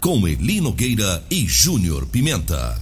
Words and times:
com 0.00 0.26
Eli 0.26 0.62
Nogueira 0.62 1.22
e 1.30 1.46
Júnior 1.46 2.06
Pimenta. 2.06 2.80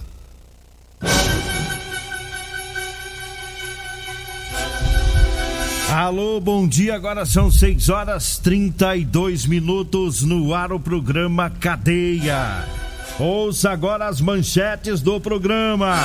Alô, 5.93 6.39
bom 6.39 6.65
dia. 6.65 6.95
Agora 6.95 7.25
são 7.25 7.51
6 7.51 7.89
horas 7.89 8.37
32 8.37 9.45
minutos 9.45 10.23
no 10.23 10.53
ar 10.53 10.71
o 10.71 10.79
programa 10.79 11.49
Cadeia. 11.49 12.63
Ouça 13.19 13.71
agora 13.71 14.07
as 14.07 14.21
manchetes 14.21 15.01
do 15.01 15.19
programa. 15.19 15.95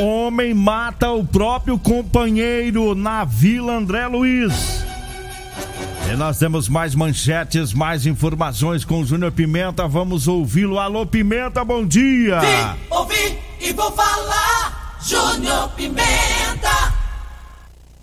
Homem 0.00 0.52
mata 0.52 1.12
o 1.12 1.24
próprio 1.24 1.78
companheiro 1.78 2.96
na 2.96 3.24
Vila 3.24 3.76
André 3.76 4.08
Luiz. 4.08 4.77
E 6.10 6.16
nós 6.16 6.38
temos 6.38 6.70
mais 6.70 6.94
manchetes, 6.94 7.74
mais 7.74 8.06
informações 8.06 8.82
com 8.82 9.02
o 9.02 9.04
Júnior 9.04 9.30
Pimenta. 9.30 9.86
Vamos 9.86 10.26
ouvi-lo. 10.26 10.78
Alô, 10.78 11.04
Pimenta, 11.04 11.62
bom 11.62 11.84
dia. 11.84 12.40
Vim, 12.40 12.80
ouvi 12.90 13.38
e 13.60 13.74
vou 13.74 13.92
falar. 13.92 14.98
Júnior 15.06 15.68
Pimenta. 15.76 16.94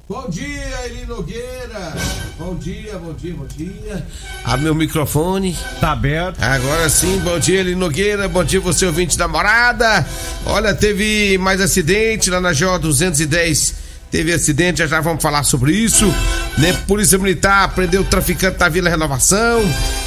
Bom 0.08 0.30
dia, 0.30 0.86
Eli 0.86 1.04
Nogueira. 1.08 1.96
Bom 2.38 2.54
dia, 2.56 2.96
bom 3.00 3.14
dia, 3.14 3.34
bom 3.34 3.48
dia. 3.48 4.08
Abre 4.44 4.66
meu 4.66 4.76
microfone. 4.76 5.58
Tá 5.82 5.94
aberto. 5.94 6.40
Agora 6.44 6.88
sim, 6.90 7.18
bom 7.22 7.40
dia, 7.40 7.62
Eli 7.62 7.74
Nogueira. 7.74 8.30
Bom 8.30 8.44
dia, 8.44 8.60
você 8.60 8.86
ouvinte 8.86 9.18
da 9.18 9.28
morada. 9.28 10.06
Olha, 10.46 10.76
teve 10.76 11.40
mais 11.40 11.60
acidente 11.60 12.30
lá 12.30 12.40
na 12.40 12.54
GO 12.54 12.78
210. 12.78 13.85
Teve 14.12 14.32
acidente, 14.32 14.80
já 14.80 14.88
já 14.88 15.02
vamos 15.02 15.22
falar 15.22 15.44
sobre 15.44 15.74
isso. 15.74 16.06
Né? 16.58 16.72
Polícia 16.88 17.18
Militar 17.18 17.74
prendeu 17.76 18.02
o 18.02 18.06
traficante 18.06 18.58
da 18.58 18.70
Vila 18.70 18.90
Renovação. 18.90 19.62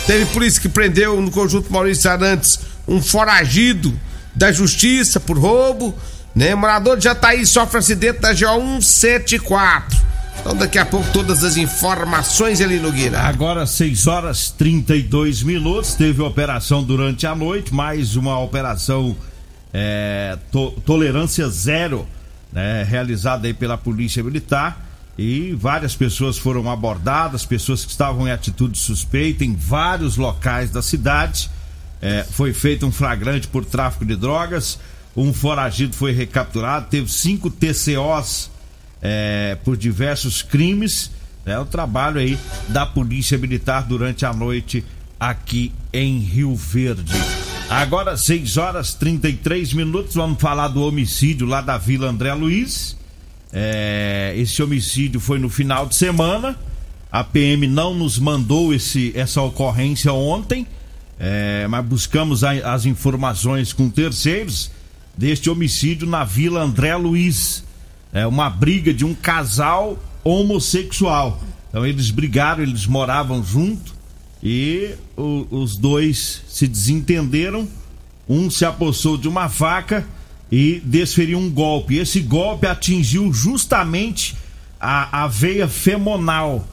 Teve 0.07 0.25
polícia 0.27 0.61
que 0.63 0.69
prendeu 0.69 1.21
no 1.21 1.31
conjunto 1.31 1.71
Maurício 1.73 2.11
Arantes 2.11 2.59
um 2.87 3.03
foragido 3.03 3.93
da 4.35 4.51
justiça 4.51 5.21
por 5.21 5.37
roubo. 5.39 5.95
Né? 6.35 6.55
Morador 6.55 6.97
de 6.97 7.05
Jataí 7.05 7.45
sofre 7.45 7.79
acidente 7.79 8.21
da 8.21 8.33
GO 8.33 8.81
174. 8.81 9.99
Então 10.41 10.57
daqui 10.57 10.79
a 10.79 10.87
pouco 10.87 11.11
todas 11.13 11.43
as 11.45 11.57
informações 11.57 12.61
ali 12.61 12.79
no 12.79 12.93
Guira. 12.93 13.21
Agora 13.21 13.67
6 13.67 14.07
horas 14.07 14.51
32 14.57 15.43
minutos. 15.43 15.95
Teve 15.95 16.23
operação 16.23 16.83
durante 16.83 17.27
a 17.27 17.35
noite, 17.35 17.75
mais 17.75 18.15
uma 18.17 18.39
operação 18.39 19.17
é, 19.75 20.39
to- 20.53 20.71
tolerância 20.87 21.47
zero, 21.49 22.07
né, 22.53 22.83
realizada 22.83 23.47
aí 23.47 23.55
pela 23.55 23.77
Polícia 23.77 24.23
Militar. 24.23 24.87
E 25.19 25.53
várias 25.53 25.97
pessoas 25.97 26.39
foram 26.39 26.71
abordadas, 26.71 27.45
pessoas 27.45 27.85
que 27.85 27.91
estavam 27.91 28.29
em 28.29 28.31
atitude 28.31 28.79
suspeita 28.79 29.45
em 29.45 29.55
vários 29.55 30.17
locais 30.17 30.71
da 30.71 30.81
cidade. 30.81 31.51
É, 32.01 32.25
foi 32.31 32.53
feito 32.53 32.87
um 32.87 32.93
flagrante 32.93 33.49
por 33.49 33.65
tráfico 33.65 34.05
de 34.05 34.15
drogas. 34.15 34.79
Um 35.17 35.33
foragido 35.33 35.97
foi 35.97 36.13
recapturado. 36.13 36.87
Teve 36.89 37.11
cinco 37.11 37.51
TCOs 37.51 38.51
é, 39.03 39.57
por 39.65 39.77
diversos 39.77 40.43
crimes. 40.43 41.11
É 41.45 41.59
o 41.59 41.65
trabalho 41.65 42.21
aí 42.21 42.39
da 42.69 42.87
Polícia 42.87 43.37
Militar 43.37 43.83
durante 43.83 44.25
a 44.25 44.33
noite 44.33 44.85
aqui 45.19 45.73
em 45.93 46.19
Rio 46.19 46.55
Verde. 46.55 47.15
Agora, 47.69 48.17
6 48.17 48.56
horas 48.56 48.95
33 48.95 49.75
minutos, 49.75 50.15
vamos 50.15 50.41
falar 50.41 50.69
do 50.69 50.83
homicídio 50.83 51.47
lá 51.47 51.61
da 51.61 51.77
Vila 51.77 52.09
André 52.09 52.33
Luiz. 52.33 52.97
É, 53.53 54.33
esse 54.37 54.62
homicídio 54.62 55.21
foi 55.21 55.39
no 55.39 55.51
final 55.51 55.87
de 55.87 55.95
semana. 55.95 56.56
A 57.12 57.23
PM 57.23 57.67
não 57.67 57.95
nos 57.95 58.19
mandou 58.19 58.73
esse, 58.73 59.12
essa 59.15 59.43
ocorrência 59.43 60.12
ontem, 60.12 60.67
é, 61.19 61.67
mas 61.69 61.84
buscamos 61.84 62.43
a- 62.43 62.53
as 62.73 62.87
informações 62.87 63.73
com 63.73 63.89
terceiros 63.91 64.71
deste 65.17 65.50
homicídio 65.50 66.06
na 66.09 66.25
Vila 66.25 66.62
André 66.62 66.95
Luiz. 66.97 67.65
É 68.12 68.27
uma 68.27 68.49
briga 68.49 68.95
de 68.95 69.05
um 69.05 69.15
casal 69.15 69.99
homossexual. 70.25 71.43
Então 71.69 71.85
eles 71.85 72.11
brigaram, 72.11 72.62
eles 72.62 72.87
moravam 72.87 73.45
junto 73.45 73.95
e 74.43 74.94
o- 75.16 75.47
os 75.50 75.76
dois 75.76 76.43
se 76.49 76.66
desentenderam. 76.66 77.69
Um 78.28 78.50
se 78.50 78.65
apossou 78.65 79.16
de 79.16 79.26
uma 79.26 79.49
faca 79.49 80.06
e 80.53 80.81
desferiu 80.84 81.38
um 81.38 81.50
golpe. 81.50 81.97
Esse 81.97 82.21
golpe 82.21 82.66
atingiu 82.66 83.32
justamente 83.32 84.37
a, 84.81 85.25
a 85.25 85.26
veia 85.26 85.66
femonal. 85.66 86.66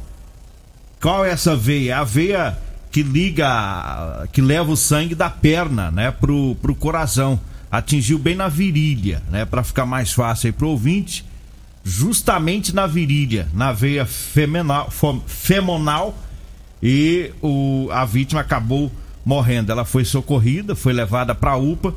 Qual 1.01 1.23
é 1.25 1.31
essa 1.31 1.55
veia? 1.55 1.99
A 1.99 2.03
veia 2.03 2.57
que 2.91 3.03
liga, 3.03 4.27
que 4.31 4.41
leva 4.41 4.71
o 4.71 4.77
sangue 4.77 5.15
da 5.15 5.29
perna, 5.29 5.91
né, 5.91 6.11
pro, 6.11 6.55
pro 6.61 6.75
coração. 6.75 7.39
Atingiu 7.71 8.17
bem 8.17 8.35
na 8.35 8.47
virilha, 8.47 9.21
né, 9.29 9.43
para 9.43 9.63
ficar 9.63 9.85
mais 9.85 10.13
fácil 10.13 10.47
aí 10.47 10.51
pro 10.53 10.69
ouvinte. 10.69 11.25
Justamente 11.83 12.73
na 12.73 12.87
virilha, 12.87 13.47
na 13.53 13.71
veia 13.71 14.05
femenal, 14.05 14.89
femonal 15.27 16.17
e 16.81 17.31
o, 17.41 17.89
a 17.91 18.05
vítima 18.05 18.41
acabou 18.41 18.91
morrendo. 19.25 19.71
Ela 19.71 19.85
foi 19.85 20.05
socorrida, 20.05 20.75
foi 20.75 20.93
levada 20.93 21.33
para 21.33 21.51
a 21.51 21.57
UPA, 21.57 21.95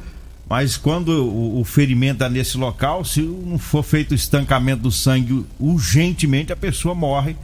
mas 0.49 0.77
quando 0.77 1.09
o, 1.09 1.61
o 1.61 1.65
ferimento 1.65 2.25
é 2.25 2.29
nesse 2.29 2.57
local, 2.57 3.05
se 3.05 3.21
não 3.21 3.59
for 3.59 3.83
feito 3.83 4.13
o 4.13 4.15
estancamento 4.15 4.83
do 4.83 4.91
sangue 4.91 5.45
urgentemente, 5.61 6.53
a 6.53 6.57
pessoa 6.57 6.95
morre, 6.95 7.37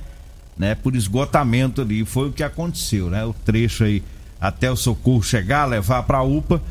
né, 0.56 0.74
por 0.74 0.94
esgotamento 0.96 1.82
ali. 1.82 2.04
Foi 2.04 2.28
o 2.28 2.32
que 2.32 2.42
aconteceu, 2.42 3.10
né? 3.10 3.24
O 3.24 3.32
trecho 3.32 3.84
aí 3.84 4.02
até 4.40 4.70
o 4.70 4.76
socorro 4.76 5.22
chegar, 5.22 5.64
levar 5.66 6.02
para 6.04 6.18
a 6.18 6.22
UPA, 6.22 6.62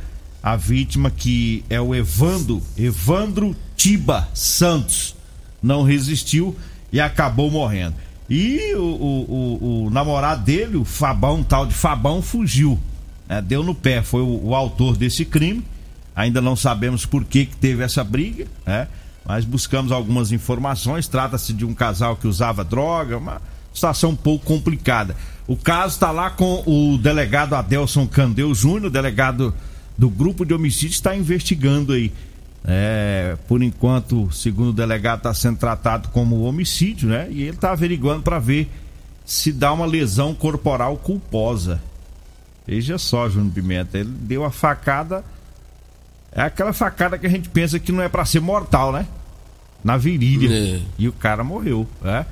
a 0.42 0.56
vítima 0.56 1.10
que 1.10 1.64
é 1.70 1.80
o 1.80 1.96
Evandro, 1.96 2.62
Evandro 2.78 3.56
Tiba 3.76 4.28
Santos, 4.34 5.16
não 5.62 5.84
resistiu 5.84 6.56
e 6.92 7.00
acabou 7.00 7.50
morrendo. 7.50 7.96
E 8.30 8.74
o, 8.76 8.80
o, 8.82 9.60
o- 9.62 9.86
o 9.86 9.90
namorado 9.90 10.44
dele, 10.44 10.78
o 10.78 10.86
Fabão, 10.86 11.44
tal 11.44 11.66
de 11.66 11.74
Fabão, 11.74 12.22
fugiu. 12.22 12.80
né? 13.28 13.42
Deu 13.42 13.64
no 13.64 13.76
pé, 13.76 14.02
foi 14.02 14.22
o, 14.22 14.48
o 14.48 14.56
autor 14.56 14.96
desse 14.98 15.26
crime. 15.26 15.64
Ainda 16.16 16.40
não 16.42 16.56
sabemos 16.56 17.06
por 17.06 17.26
que, 17.26 17.46
que 17.48 17.56
teve 17.56 17.84
essa 17.84 18.04
briga, 18.04 18.46
né? 18.66 18.88
Mas 19.26 19.46
buscamos 19.46 19.92
algumas 19.92 20.32
informações. 20.32 21.08
Trata-se 21.08 21.54
de 21.54 21.66
um 21.66 21.74
casal 21.74 22.16
que 22.16 22.28
usava 22.28 22.64
droga, 22.64 23.18
uma 23.18 23.42
situação 23.74 24.12
um 24.12 24.16
pouco 24.16 24.46
complicada. 24.46 25.16
O 25.48 25.56
caso 25.58 25.96
está 25.96 26.12
lá 26.12 26.30
com 26.30 26.64
o 26.66 26.98
delegado 26.98 27.56
Adelson 27.56 28.06
Candeu 28.08 28.54
Júnior, 28.54 28.90
delegado 28.92 29.54
do 29.98 30.10
grupo 30.10 30.46
de 30.46 30.54
homicídio, 30.54 30.94
está 30.96 31.16
investigando 31.16 31.94
aí. 31.94 32.12
É, 32.66 33.33
por 33.48 33.62
enquanto, 33.62 34.32
segundo 34.32 34.70
o 34.70 34.74
delegado, 34.74 35.20
está 35.20 35.34
sendo 35.34 35.58
tratado 35.58 36.10
como 36.10 36.44
homicídio, 36.44 37.10
né? 37.10 37.28
E 37.30 37.42
ele 37.42 37.52
está 37.52 37.72
averiguando 37.72 38.24
para 38.24 38.40
ver 38.40 38.70
se 39.26 39.52
dá 39.52 39.72
uma 39.72 39.86
lesão 39.86 40.34
corporal 40.34 40.98
culposa. 40.98 41.82
Veja 42.66 42.98
só, 42.98 43.30
Júnior 43.30 43.54
Pimenta, 43.54 43.98
ele 43.98 44.10
deu 44.10 44.44
a 44.46 44.52
facada. 44.52 45.24
É 46.32 46.42
aquela 46.42 46.74
facada 46.74 47.18
que 47.18 47.28
a 47.28 47.30
gente 47.30 47.50
pensa 47.50 47.80
que 47.80 47.92
não 47.92 48.02
é 48.02 48.10
para 48.10 48.26
ser 48.26 48.40
mortal, 48.40 48.92
né? 48.92 49.06
Na 49.84 49.98
virilha. 49.98 50.78
É. 50.78 50.82
E 50.98 51.08
o 51.08 51.14
cara 51.14 51.44
morreu, 51.44 51.88
né? 52.02 52.26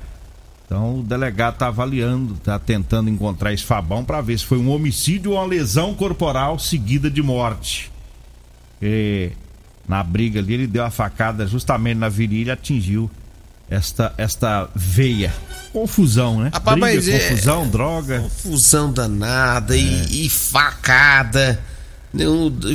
Então 0.64 1.00
o 1.00 1.02
delegado 1.02 1.58
tá 1.58 1.66
avaliando, 1.66 2.34
tá 2.36 2.58
tentando 2.58 3.10
encontrar 3.10 3.52
esse 3.52 3.62
Fabão 3.62 4.02
para 4.02 4.22
ver 4.22 4.38
se 4.38 4.46
foi 4.46 4.56
um 4.56 4.70
homicídio 4.70 5.32
ou 5.32 5.36
uma 5.36 5.44
lesão 5.44 5.94
corporal 5.94 6.58
seguida 6.58 7.10
de 7.10 7.22
morte. 7.22 7.92
E 8.80 9.32
na 9.92 10.02
briga 10.02 10.40
ali 10.40 10.54
ele 10.54 10.66
deu 10.66 10.82
a 10.82 10.90
facada 10.90 11.46
justamente 11.46 11.98
na 11.98 12.08
virilha 12.08 12.54
atingiu 12.54 13.10
esta, 13.68 14.14
esta 14.16 14.66
veia. 14.74 15.34
Confusão, 15.70 16.40
né? 16.40 16.50
Rapaz, 16.52 16.78
briga, 16.80 17.12
é- 17.16 17.28
confusão, 17.28 17.68
droga. 17.68 18.20
Confusão 18.20 18.90
danada 18.90 19.76
É. 19.76 19.80
e, 19.80 20.26
e 20.26 20.30
facada. 20.30 21.60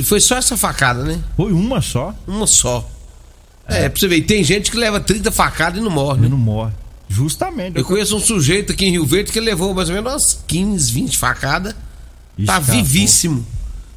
Foi 0.04 0.20
só 0.20 0.36
essa 0.36 0.56
facada, 0.56 1.02
né? 1.02 1.20
Foi 1.36 1.52
uma 1.52 1.80
só 1.80 2.14
Uma 2.26 2.46
só. 2.46 2.88
É, 3.66 3.88
pra 3.88 3.98
você 3.98 4.06
ver, 4.08 4.22
tem 4.22 4.42
gente 4.44 4.70
que 4.70 4.76
leva 4.76 5.00
30 5.00 5.30
facadas 5.32 5.80
e 5.80 5.82
não 5.84 5.90
morre, 5.90 6.18
e 6.20 6.22
né? 6.22 6.28
não 6.28 6.38
morre. 6.38 6.72
Justamente. 7.08 7.76
Eu 7.76 7.84
conheço 7.84 8.16
um 8.16 8.20
sujeito 8.20 8.72
aqui 8.72 8.86
em 8.86 8.92
Rio 8.92 9.04
Verde 9.06 9.32
que 9.32 9.40
levou 9.40 9.74
mais 9.74 9.88
ou 9.88 9.94
menos 9.94 10.12
umas 10.12 10.44
15, 10.46 10.92
20 10.92 11.18
facadas. 11.18 11.74
Tá 12.46 12.60
vivíssimo. 12.60 13.44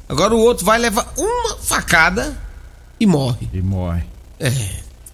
Agora 0.08 0.34
o 0.34 0.38
outro 0.38 0.64
vai 0.66 0.78
levar 0.78 1.12
uma 1.16 1.56
facada 1.58 2.36
e 3.02 3.06
morre. 3.06 3.48
E 3.52 3.60
morre. 3.62 4.02
É, 4.40 4.50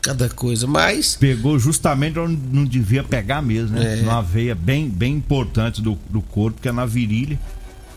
cada 0.00 0.28
coisa. 0.28 0.66
Mas 0.66 1.16
Pegou 1.16 1.58
justamente 1.58 2.18
onde 2.18 2.38
não 2.52 2.64
devia 2.64 3.02
pegar 3.04 3.42
mesmo, 3.42 3.76
né? 3.78 3.94
É. 3.94 3.96
Numa 4.02 4.22
veia 4.22 4.54
bem, 4.54 4.88
bem 4.88 5.14
importante 5.14 5.80
do, 5.82 5.98
do 6.08 6.20
corpo, 6.20 6.60
que 6.60 6.68
é 6.68 6.72
na 6.72 6.86
virilha. 6.86 7.38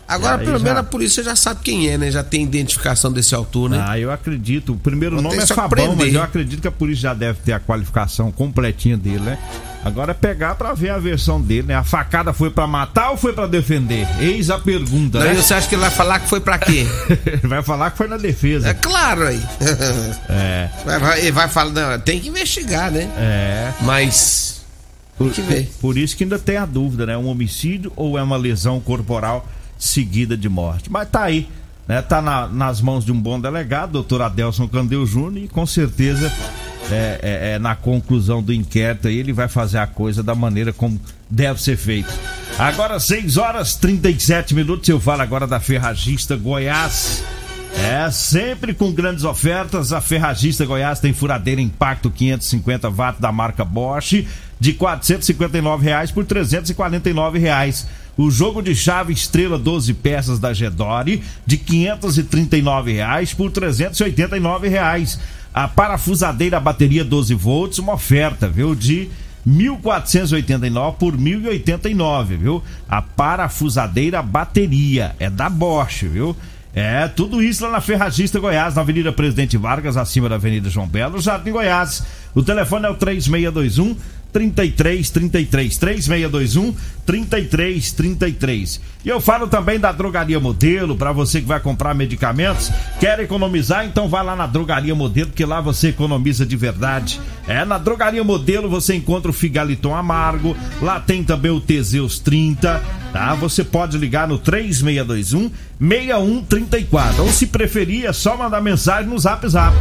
agora 0.08 0.38
pelo 0.40 0.58
já- 0.58 0.64
menos 0.64 0.80
a 0.80 0.84
polícia 0.84 1.24
já 1.24 1.36
sabe 1.36 1.62
quem 1.64 1.88
é, 1.90 1.98
né? 1.98 2.12
Já 2.12 2.24
tem 2.24 2.44
identificação 2.44 3.12
desse 3.12 3.34
autor, 3.36 3.70
né? 3.70 3.84
Ah, 3.88 3.98
eu 4.00 4.12
acredito. 4.12 4.74
O 4.74 4.78
primeiro 4.78 5.16
Vou 5.16 5.24
nome 5.24 5.38
é 5.38 5.46
Fabão, 5.46 5.96
mas 5.96 6.14
eu 6.14 6.22
acredito 6.24 6.62
que 6.62 6.68
a 6.68 6.72
polícia 6.72 7.04
já 7.04 7.14
deve 7.14 7.40
ter 7.42 7.54
a 7.54 7.60
qualificação 7.60 8.32
completinha 8.32 8.98
dele, 8.98 9.20
né? 9.20 9.38
Agora 9.84 10.12
é 10.12 10.14
pegar 10.14 10.56
pra 10.56 10.74
ver 10.74 10.90
a 10.92 10.98
versão 11.00 11.42
dele, 11.42 11.68
né? 11.70 11.76
A 11.76 11.84
facada 11.84 12.32
foi 12.34 12.50
pra 12.52 12.68
matar 12.68 13.10
ou 13.12 13.18
foi 13.18 13.34
pra 13.34 13.48
defender? 13.48 14.08
Eis 14.20 14.50
a 14.52 14.60
pergunta, 14.60 15.18
Daí 15.20 15.30
né? 15.30 15.42
você 15.42 15.54
acha 15.56 15.68
que 15.68 15.74
ele 15.76 15.82
vai 15.82 15.90
falar 15.90 16.20
que 16.20 16.30
foi 16.30 16.40
pra 16.40 16.60
quê? 16.60 16.86
Vai 17.44 17.64
falar 17.64 17.90
que 17.92 17.98
foi 17.98 18.08
na 18.08 18.18
defesa. 18.18 18.70
É 18.70 18.74
claro 18.76 19.28
aí. 19.28 19.42
É, 20.30 20.70
Vai, 20.86 21.00
vai, 21.00 21.20
ele 21.22 21.32
vai 21.32 21.48
falar, 21.48 21.72
não, 21.72 22.00
tem 22.00 22.20
que 22.20 22.28
investigar, 22.30 22.92
né? 22.92 23.10
é. 23.18 23.72
Mas. 23.82 24.62
Tem 25.18 25.28
Por, 25.28 25.34
que 25.36 25.42
ver. 25.42 25.72
por 25.82 25.98
isso 25.98 26.16
que 26.18 26.24
ainda 26.24 26.40
tem 26.40 26.58
a 26.58 26.66
dúvida, 26.66 27.06
né? 27.06 27.18
Um 27.18 27.28
homicídio 27.28 27.92
ou 27.96 28.18
é 28.18 28.24
uma 28.24 28.38
lesão 28.38 28.80
corporal 28.80 29.48
seguida 29.78 30.36
de 30.38 30.48
morte. 30.50 30.92
Mas 30.92 31.10
tá 31.10 31.24
aí, 31.24 31.48
né? 31.88 32.02
Tá 32.02 32.22
na- 32.22 32.48
nas 32.48 32.82
mãos 32.82 33.04
de 33.06 33.12
um 33.12 33.20
bom 33.20 33.40
delegado, 33.40 33.92
doutor 33.92 34.22
Adelson 34.22 34.68
Candeu 34.68 35.06
Júnior, 35.06 35.46
e 35.46 35.48
com 35.48 35.66
certeza 35.66 36.32
é, 36.90 37.20
é- 37.22 37.52
é 37.56 37.60
na 37.60 37.76
conclusão 37.76 38.42
do 38.42 38.54
inquérito 38.54 39.08
aí 39.08 39.18
ele 39.18 39.34
vai 39.34 39.48
fazer 39.48 39.78
a 39.78 39.88
coisa 39.88 40.24
da 40.24 40.34
maneira 40.36 40.72
como 40.74 41.00
deve 41.30 41.62
ser 41.62 41.78
feito. 41.78 42.12
Agora 42.58 43.00
6 43.00 43.38
horas 43.38 43.76
37 43.76 44.54
minutos, 44.54 44.88
eu 44.90 45.00
falo 45.00 45.22
agora 45.22 45.48
da 45.48 45.60
Ferragista 45.60 46.36
Goiás. 46.36 47.24
É, 47.78 48.12
sempre 48.12 48.74
com 48.74 48.92
grandes 48.92 49.24
ofertas, 49.24 49.94
a 49.94 50.02
Ferragista 50.02 50.66
Goiás 50.66 51.00
tem 51.00 51.14
furadeira 51.14 51.62
Impacto 51.62 52.12
550 52.12 52.90
watts 52.90 53.22
da 53.22 53.32
marca 53.32 53.64
Bosch 53.64 54.26
de 54.60 54.74
459 54.74 55.84
reais 55.86 56.12
por 56.12 56.26
349 56.26 57.40
reais. 57.40 57.88
O 58.22 58.30
jogo 58.30 58.62
de 58.62 58.76
chave 58.76 59.12
Estrela 59.12 59.58
12 59.58 59.96
peças 59.96 60.38
da 60.38 60.54
Gedore 60.54 61.24
de 61.44 61.58
539 61.58 62.94
reais 62.94 63.34
por 63.34 63.50
389 63.50 64.68
reais. 64.68 65.20
A 65.52 65.68
parafusadeira 65.68 66.60
bateria 66.60 67.04
12 67.04 67.34
volts, 67.34 67.80
uma 67.80 67.94
oferta, 67.94 68.48
viu, 68.48 68.76
de 68.76 69.10
1.489 69.48 70.98
por 70.98 71.18
1.089, 71.18 72.38
viu? 72.38 72.64
A 72.88 73.02
parafusadeira 73.02 74.22
bateria 74.22 75.16
é 75.18 75.28
da 75.28 75.50
Bosch, 75.50 76.04
viu? 76.04 76.38
É, 76.76 77.08
tudo 77.08 77.42
isso 77.42 77.64
lá 77.66 77.72
na 77.72 77.82
Ferragista 77.82 78.40
Goiás, 78.40 78.76
na 78.76 78.82
Avenida 78.82 79.12
Presidente 79.12 79.58
Vargas, 79.58 79.98
acima 79.98 80.30
da 80.30 80.36
Avenida 80.36 80.70
João 80.70 80.88
Belo, 80.88 81.20
Jardim 81.20 81.52
Goiás. 81.52 82.04
O 82.36 82.44
telefone 82.44 82.86
é 82.86 82.90
o 82.90 82.96
3621 82.96 83.96
3333 84.32 85.78
3621 85.78 86.76
3333. 87.06 88.82
E 89.04 89.10
eu 89.10 89.20
falo 89.20 89.48
também 89.48 89.80
da 89.80 89.92
Drogaria 89.92 90.40
Modelo, 90.40 90.96
para 90.96 91.12
você 91.12 91.42
que 91.42 91.48
vai 91.48 91.60
comprar 91.60 91.94
medicamentos, 91.94 92.72
quer 93.00 93.20
economizar, 93.20 93.86
então 93.86 94.08
vai 94.08 94.24
lá 94.24 94.36
na 94.36 94.46
Drogaria 94.46 94.94
Modelo, 94.94 95.32
que 95.32 95.44
lá 95.44 95.60
você 95.60 95.90
economiza 95.90 96.46
de 96.46 96.56
verdade. 96.56 97.20
É, 97.48 97.66
na 97.66 97.78
Drogaria 97.78 98.24
Modelo 98.24 98.70
você 98.70 98.96
encontra 98.96 99.32
o 99.32 99.34
Figaliton 99.34 99.96
Amargo, 99.96 100.56
lá 100.82 101.00
tem 101.00 101.24
também 101.24 101.52
o 101.52 101.60
Teseus 101.60 102.20
30, 102.20 102.82
tá? 103.12 103.36
Você 103.36 103.64
pode 103.64 103.98
ligar 103.98 104.28
no 104.28 104.38
3621 104.38 105.52
6134, 105.80 107.24
ou 107.24 107.30
se 107.30 107.48
preferir 107.48 108.06
é 108.06 108.14
só 108.14 108.38
mandar 108.38 108.62
mensagem 108.62 109.10
no 109.10 109.18
Zap 109.18 109.48
Zap. 109.48 109.76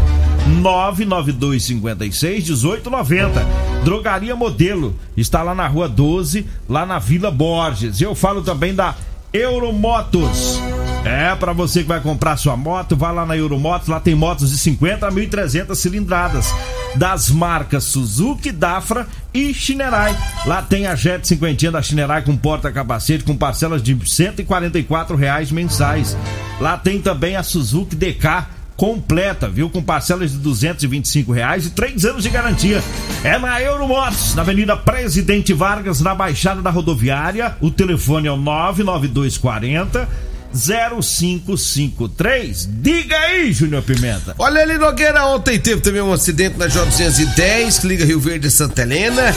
99256 0.50 2.48
1890. 2.48 3.46
Drogaria 3.84 4.36
Modelo 4.36 4.94
está 5.16 5.42
lá 5.42 5.54
na 5.54 5.66
Rua 5.66 5.88
12, 5.88 6.46
lá 6.68 6.84
na 6.84 6.98
Vila 6.98 7.30
Borges. 7.30 8.00
Eu 8.00 8.14
falo 8.14 8.42
também 8.42 8.74
da 8.74 8.94
Euromotos. 9.32 10.60
É, 11.04 11.34
para 11.34 11.52
você 11.52 11.82
que 11.82 11.88
vai 11.88 12.00
comprar 12.00 12.36
sua 12.36 12.56
moto, 12.56 12.94
vai 12.94 13.14
lá 13.14 13.24
na 13.24 13.36
Euromotos, 13.36 13.88
lá 13.88 13.98
tem 13.98 14.14
motos 14.14 14.50
de 14.50 14.58
50 14.58 15.06
a 15.06 15.10
1.300 15.10 15.74
cilindradas, 15.74 16.54
das 16.94 17.30
marcas 17.30 17.84
Suzuki, 17.84 18.52
Dafra 18.52 19.06
e 19.32 19.54
Shinerai. 19.54 20.14
Lá 20.44 20.60
tem 20.60 20.86
a 20.86 20.94
Jet 20.94 21.26
50 21.26 21.70
da 21.70 21.80
Shinerai 21.80 22.22
com 22.22 22.36
porta-capacete 22.36 23.24
com 23.24 23.34
parcelas 23.34 23.82
de 23.82 23.96
144 24.04 25.16
reais 25.16 25.50
mensais. 25.50 26.16
Lá 26.60 26.76
tem 26.76 27.00
também 27.00 27.36
a 27.36 27.42
Suzuki 27.42 27.96
DK 27.96 28.59
completa, 28.80 29.46
viu? 29.46 29.68
Com 29.68 29.82
parcelas 29.82 30.32
de 30.32 30.38
225 30.38 31.30
reais 31.32 31.66
e 31.66 31.70
três 31.70 32.06
anos 32.06 32.22
de 32.22 32.30
garantia. 32.30 32.82
É 33.22 33.38
na 33.38 33.60
Euromotos, 33.60 34.34
na 34.34 34.40
Avenida 34.40 34.74
Presidente 34.74 35.52
Vargas, 35.52 36.00
na 36.00 36.14
Baixada 36.14 36.62
da 36.62 36.70
Rodoviária. 36.70 37.54
O 37.60 37.70
telefone 37.70 38.26
é 38.26 38.32
o 38.32 38.38
99240 38.38 40.08
0553. 40.54 42.70
Diga 42.80 43.18
aí, 43.18 43.52
Júnior 43.52 43.82
Pimenta. 43.82 44.34
Olha 44.38 44.62
ali, 44.62 44.78
Nogueira, 44.78 45.26
ontem 45.26 45.58
teve 45.58 45.82
também 45.82 46.00
um 46.00 46.14
acidente 46.14 46.56
na 46.56 46.66
J210, 46.66 47.82
que 47.82 47.86
liga 47.86 48.06
Rio 48.06 48.18
Verde 48.18 48.46
e 48.46 48.50
Santa 48.50 48.80
Helena. 48.80 49.36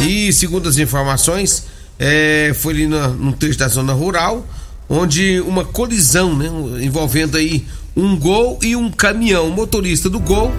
E, 0.00 0.32
segundo 0.32 0.68
as 0.68 0.78
informações, 0.78 1.64
é, 1.96 2.50
foi 2.56 2.74
ali 2.74 2.88
num 2.88 3.30
trecho 3.30 3.56
da 3.56 3.68
zona 3.68 3.92
rural, 3.92 4.44
onde 4.88 5.40
uma 5.42 5.64
colisão, 5.64 6.36
né? 6.36 6.48
Envolvendo 6.82 7.36
aí 7.36 7.64
um 7.96 8.16
gol 8.16 8.58
e 8.62 8.74
um 8.76 8.90
caminhão. 8.90 9.48
O 9.48 9.52
motorista 9.52 10.08
do 10.08 10.18
gol, 10.20 10.52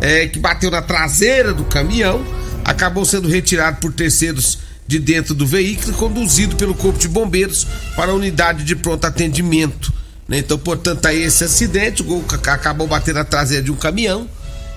é, 0.00 0.26
que 0.26 0.38
bateu 0.38 0.70
na 0.70 0.82
traseira 0.82 1.52
do 1.52 1.64
caminhão, 1.64 2.24
acabou 2.64 3.04
sendo 3.04 3.28
retirado 3.28 3.78
por 3.80 3.92
terceiros 3.92 4.58
de 4.86 4.98
dentro 4.98 5.34
do 5.34 5.46
veículo 5.46 5.92
e 5.92 5.94
conduzido 5.94 6.56
pelo 6.56 6.74
Corpo 6.74 6.98
de 6.98 7.08
Bombeiros 7.08 7.66
para 7.96 8.10
a 8.12 8.14
unidade 8.14 8.64
de 8.64 8.76
pronto 8.76 9.04
atendimento. 9.06 9.92
né? 10.28 10.38
Então, 10.38 10.58
portanto, 10.58 11.06
aí 11.06 11.22
esse 11.22 11.42
acidente, 11.44 12.02
o 12.02 12.04
gol 12.04 12.22
ca- 12.22 12.52
acabou 12.54 12.86
batendo 12.86 13.16
na 13.16 13.24
traseira 13.24 13.62
de 13.62 13.70
um 13.72 13.76
caminhão 13.76 14.28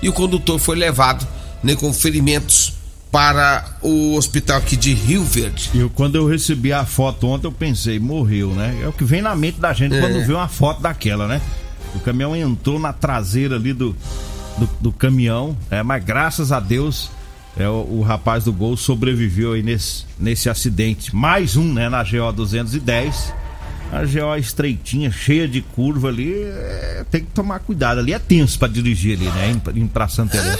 e 0.02 0.08
o 0.08 0.12
condutor 0.12 0.58
foi 0.58 0.76
levado 0.76 1.26
né, 1.62 1.74
com 1.76 1.92
ferimentos 1.92 2.72
para 3.10 3.64
o 3.82 4.14
hospital 4.16 4.58
aqui 4.58 4.76
de 4.76 4.92
Rio 4.94 5.24
Verde. 5.24 5.70
Eu, 5.74 5.88
quando 5.90 6.16
eu 6.16 6.26
recebi 6.26 6.72
a 6.72 6.84
foto 6.84 7.26
ontem, 7.26 7.46
eu 7.46 7.52
pensei, 7.52 7.98
morreu, 7.98 8.50
né? 8.54 8.78
É 8.82 8.88
o 8.88 8.92
que 8.92 9.02
vem 9.04 9.22
na 9.22 9.34
mente 9.34 9.58
da 9.58 9.72
gente 9.72 9.94
É. 9.94 10.00
quando 10.00 10.24
vê 10.26 10.32
uma 10.34 10.46
foto 10.48 10.82
daquela, 10.82 11.26
né? 11.26 11.40
O 11.94 12.00
caminhão 12.00 12.36
entrou 12.36 12.78
na 12.78 12.92
traseira 12.92 13.56
ali 13.56 13.72
do, 13.72 13.96
do, 14.58 14.68
do 14.80 14.92
caminhão, 14.92 15.56
é, 15.70 15.82
mas 15.82 16.04
graças 16.04 16.52
a 16.52 16.60
Deus 16.60 17.10
é, 17.56 17.68
o, 17.68 17.98
o 17.98 18.02
rapaz 18.02 18.44
do 18.44 18.52
gol 18.52 18.76
sobreviveu 18.76 19.52
aí 19.52 19.62
nesse, 19.62 20.04
nesse 20.18 20.48
acidente. 20.48 21.14
Mais 21.14 21.56
um, 21.56 21.72
né, 21.72 21.88
na 21.88 22.04
GO 22.04 22.32
210. 22.32 23.34
A 23.90 24.04
GO 24.04 24.36
estreitinha, 24.36 25.10
cheia 25.10 25.48
de 25.48 25.62
curva 25.62 26.08
ali, 26.08 26.34
é, 26.42 27.04
tem 27.10 27.22
que 27.24 27.30
tomar 27.30 27.58
cuidado. 27.60 28.00
Ali 28.00 28.12
é 28.12 28.18
tenso 28.18 28.58
pra 28.58 28.68
dirigir 28.68 29.16
ali, 29.16 29.24
né? 29.30 29.56
Em, 29.74 29.80
em 29.80 29.86
pra 29.86 30.06
Santa 30.08 30.36
Helena. 30.36 30.58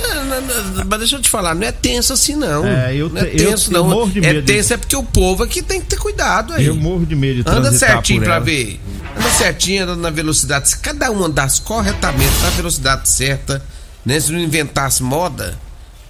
Mas 0.88 0.98
deixa 0.98 1.16
eu 1.16 1.20
te 1.20 1.28
falar, 1.28 1.54
não 1.54 1.66
é 1.66 1.70
tenso 1.72 2.14
assim 2.14 2.34
não. 2.34 2.66
É, 2.66 2.94
eu 2.96 3.10
não 3.10 3.20
é 3.20 3.24
te- 3.26 3.42
eu- 3.42 3.50
tenso 3.50 3.70
eu 3.70 3.82
não. 3.84 3.90
morro 3.90 4.10
de 4.10 4.18
é 4.20 4.32
medo 4.32 4.46
tenso 4.46 4.72
é 4.72 4.76
porque 4.78 4.96
o 4.96 5.02
povo 5.02 5.42
aqui 5.42 5.60
tem 5.62 5.78
que 5.78 5.86
ter 5.88 5.98
cuidado 5.98 6.54
aí. 6.54 6.64
Eu 6.64 6.74
morro 6.74 7.04
de 7.04 7.14
medo 7.14 7.44
de 7.44 7.50
Anda 7.50 7.70
certinho 7.72 8.24
ela. 8.24 8.38
ver. 8.40 8.80
Anda 9.14 9.28
certinho, 9.30 9.82
anda 9.82 9.96
na 9.96 10.10
velocidade. 10.10 10.70
Se 10.70 10.78
cada 10.78 11.10
um 11.10 11.22
andasse 11.22 11.60
corretamente 11.60 12.32
na 12.42 12.48
velocidade 12.50 13.10
certa, 13.10 13.62
né? 14.06 14.18
Se 14.20 14.32
não 14.32 14.38
inventasse 14.40 15.02
moda, 15.02 15.54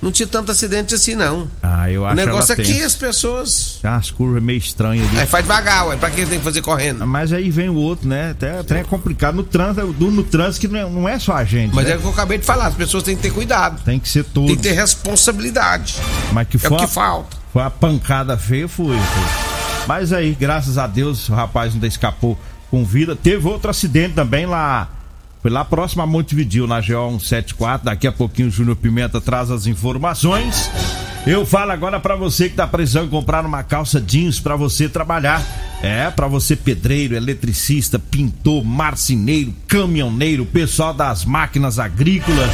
não 0.00 0.12
tinha 0.12 0.26
tanto 0.26 0.52
acidente 0.52 0.94
assim, 0.94 1.14
não. 1.14 1.48
Ah, 1.62 1.90
eu 1.90 2.02
O 2.02 2.06
acho 2.06 2.16
negócio 2.16 2.52
ela 2.52 2.62
aqui, 2.62 2.72
tensa. 2.74 2.86
as 2.86 2.94
pessoas. 2.94 3.78
Tem 3.82 3.90
umas 3.90 4.10
curvas 4.10 4.42
meio 4.42 4.58
estranhas 4.58 5.08
ali. 5.08 5.20
Aí 5.20 5.26
faz 5.26 5.44
devagar, 5.44 5.88
ué. 5.88 5.96
Pra 5.96 6.08
que 6.10 6.24
tem 6.26 6.38
que 6.38 6.44
fazer 6.44 6.62
correndo? 6.62 7.06
Mas 7.06 7.32
aí 7.32 7.50
vem 7.50 7.68
o 7.68 7.74
outro, 7.74 8.08
né? 8.08 8.30
Até, 8.30 8.58
até 8.60 8.80
é 8.80 8.84
complicado. 8.84 9.34
No 9.34 9.42
trânsito, 9.42 9.86
no, 9.98 10.10
no 10.10 10.22
trânsito 10.22 10.66
que 10.66 10.72
não 10.72 10.78
é, 10.80 10.88
não 10.90 11.08
é 11.08 11.18
só 11.18 11.32
a 11.34 11.44
gente. 11.44 11.74
Mas 11.74 11.86
né? 11.86 11.92
é 11.92 11.96
o 11.96 12.00
que 12.00 12.06
eu 12.06 12.10
acabei 12.10 12.38
de 12.38 12.44
falar, 12.44 12.66
as 12.68 12.74
pessoas 12.74 13.02
têm 13.02 13.16
que 13.16 13.22
ter 13.22 13.30
cuidado. 13.32 13.82
Tem 13.84 13.98
que 13.98 14.08
ser 14.08 14.22
Tem 14.24 14.32
todos. 14.34 14.56
que 14.56 14.62
ter 14.62 14.72
responsabilidade. 14.72 15.96
Mas 16.32 16.48
que 16.48 16.56
É 16.56 16.60
foi 16.60 16.70
o 16.70 16.76
que 16.76 16.82
uma- 16.82 16.88
falta. 16.88 17.36
Foi 17.52 17.62
uma 17.62 17.70
pancada 17.70 18.36
feia, 18.38 18.68
foi, 18.68 18.96
foi. 18.96 19.86
Mas 19.86 20.12
aí, 20.12 20.36
graças 20.38 20.76
a 20.78 20.86
Deus, 20.86 21.28
o 21.28 21.34
rapaz 21.34 21.72
ainda 21.72 21.86
escapou 21.86 22.38
com 22.70 22.84
vida. 22.84 23.16
Teve 23.16 23.48
outro 23.48 23.70
acidente 23.70 24.14
também 24.14 24.44
lá. 24.46 24.88
Lá 25.48 25.64
próximo 25.64 26.02
a 26.02 26.06
Montevidil, 26.06 26.66
na 26.66 26.80
GO 26.80 27.18
174. 27.18 27.84
Daqui 27.84 28.06
a 28.06 28.12
pouquinho 28.12 28.48
o 28.48 28.50
Júnior 28.50 28.76
Pimenta 28.76 29.20
traz 29.20 29.50
as 29.50 29.66
informações. 29.66 30.70
Eu 31.26 31.44
falo 31.44 31.72
agora 31.72 32.00
pra 32.00 32.16
você 32.16 32.48
que 32.48 32.56
tá 32.56 32.66
precisando 32.66 33.10
comprar 33.10 33.44
uma 33.44 33.62
calça 33.62 34.00
jeans 34.00 34.40
pra 34.40 34.56
você 34.56 34.88
trabalhar. 34.88 35.44
É, 35.82 36.10
pra 36.10 36.26
você 36.26 36.56
pedreiro, 36.56 37.14
eletricista, 37.14 37.98
pintor, 37.98 38.64
marceneiro, 38.64 39.54
caminhoneiro, 39.66 40.44
pessoal 40.44 40.92
das 40.92 41.24
máquinas 41.24 41.78
agrícolas. 41.78 42.50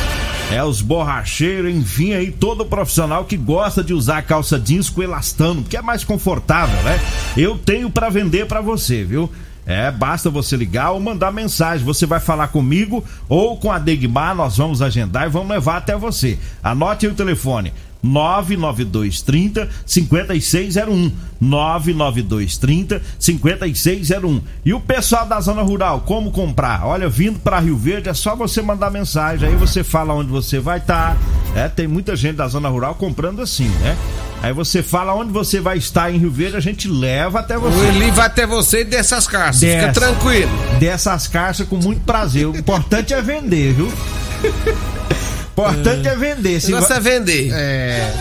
É, 0.51 0.63
os 0.63 0.83
borracheiros, 0.83 1.75
enfim, 1.75 2.13
aí 2.13 2.31
todo 2.31 2.67
profissional 2.67 3.25
que 3.25 3.37
gosta 3.37 3.83
de 3.83 3.95
usar 3.95 4.23
calça 4.23 4.59
jeans 4.59 4.91
com 4.91 5.03
elastano, 5.03 5.63
porque 5.63 5.77
é 5.77 5.83
mais 5.83 6.05
confortável, 6.05 6.83
né? 6.83 7.01
Eu 7.37 7.57
tenho 7.57 7.89
pra 7.89 8.11
vender 8.11 8.47
pra 8.47 8.61
você, 8.61 9.05
viu? 9.05 9.31
É, 9.67 9.91
basta 9.91 10.29
você 10.29 10.57
ligar 10.57 10.91
ou 10.91 11.01
mandar 11.01 11.33
mensagem. 11.33 11.85
Você 11.85 12.07
vai 12.07 12.21
falar 12.21 12.49
comigo 12.49 13.05
ou 13.29 13.57
com 13.57 13.73
a 13.73 13.79
Degmar, 13.79 14.35
nós 14.35 14.57
vamos 14.57 14.83
agendar 14.83 15.27
e 15.27 15.31
vamos 15.31 15.49
levar 15.49 15.79
até 15.79 15.97
você. 15.97 16.39
Anote 16.63 17.07
aí 17.07 17.13
o 17.13 17.17
telefone. 17.17 17.73
99230 18.05 19.69
5601 19.87 21.11
99230 21.41 23.01
5601 23.19 24.43
E 24.65 24.75
o 24.75 24.81
pessoal 24.81 25.27
da 25.27 25.41
zona 25.41 25.63
rural, 25.63 26.03
como 26.03 26.31
comprar? 26.31 26.85
Olha, 26.87 27.09
vindo 27.09 27.39
para 27.39 27.59
Rio 27.61 27.79
Verde 27.79 28.11
é 28.11 28.15
só 28.15 28.37
você 28.37 28.61
mandar 28.61 28.91
mensagem, 28.91 29.49
aí 29.49 29.57
você 29.57 29.83
fala 29.83 30.13
onde 30.13 30.31
você 30.31 30.61
vai 30.61 30.79
estar. 30.79 31.17
É, 31.55 31.67
tem 31.69 31.87
muita 31.87 32.15
gente 32.15 32.37
da 32.37 32.47
zona 32.47 32.69
rural 32.69 32.95
comprando 32.95 33.41
assim, 33.41 33.69
né? 33.69 33.97
Aí 34.45 34.53
você 34.53 34.83
fala 34.83 35.15
onde 35.15 35.33
você 35.33 35.59
vai 35.59 35.79
estar 35.79 36.11
em 36.13 36.19
Rio 36.19 36.31
Verde, 36.31 36.55
a 36.57 36.61
gente 36.61 36.87
leva 36.87 37.41
até 37.41 37.57
O 37.57 37.63
você. 37.63 37.87
Eli 37.89 38.11
vai 38.11 38.27
até 38.27 38.47
você 38.47 38.81
e 38.81 38.85
dessas 38.85 39.27
caixas. 39.27 39.61
Fica 39.61 39.91
tranquilo. 39.93 40.51
Dessas 40.79 41.27
caixas 41.27 41.67
com 41.67 41.77
muito 41.77 42.03
prazer. 42.03 42.47
O 42.47 42.55
importante 42.55 43.15
é 43.15 43.23
vender, 43.23 43.73
viu? 43.73 43.87
O 43.87 45.51
importante 45.63 46.07
é 46.09 46.15
vender. 46.15 46.61
Se 46.61 46.73
vai- 46.73 46.93
é 46.93 47.01
vender. 47.01 47.51
É. 47.55 48.13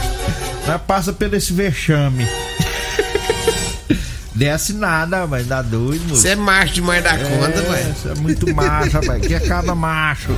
Mas 0.66 0.82
passa 0.84 1.12
pelo 1.12 1.36
esse 1.36 1.52
vexame. 1.52 2.26
Desce 4.34 4.74
nada, 4.74 5.26
vai 5.26 5.44
dar 5.44 5.62
doido, 5.62 6.06
moço. 6.08 6.22
Você 6.22 6.30
é 6.30 6.36
macho 6.38 6.74
demais 6.76 7.04
da 7.04 7.18
conta, 7.18 7.60
é, 7.60 7.62
velho. 7.62 7.96
Você 7.96 8.10
é 8.10 8.16
muito 8.16 8.56
macho, 8.56 8.92
rapaz. 8.92 9.28
Que 9.28 9.34
é 9.36 9.40
cada 9.42 9.76
macho. 9.76 10.30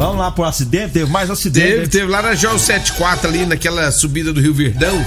Vamos 0.00 0.16
lá 0.16 0.30
pro 0.30 0.44
acidente? 0.44 0.94
Teve 0.94 1.10
mais 1.10 1.28
acidente. 1.28 1.66
Teve, 1.66 1.80
né? 1.80 1.86
teve 1.86 2.06
lá 2.06 2.22
na 2.22 2.34
João 2.34 2.58
74 2.58 3.28
ali, 3.28 3.44
naquela 3.44 3.92
subida 3.92 4.32
do 4.32 4.40
Rio 4.40 4.54
Verdão, 4.54 5.04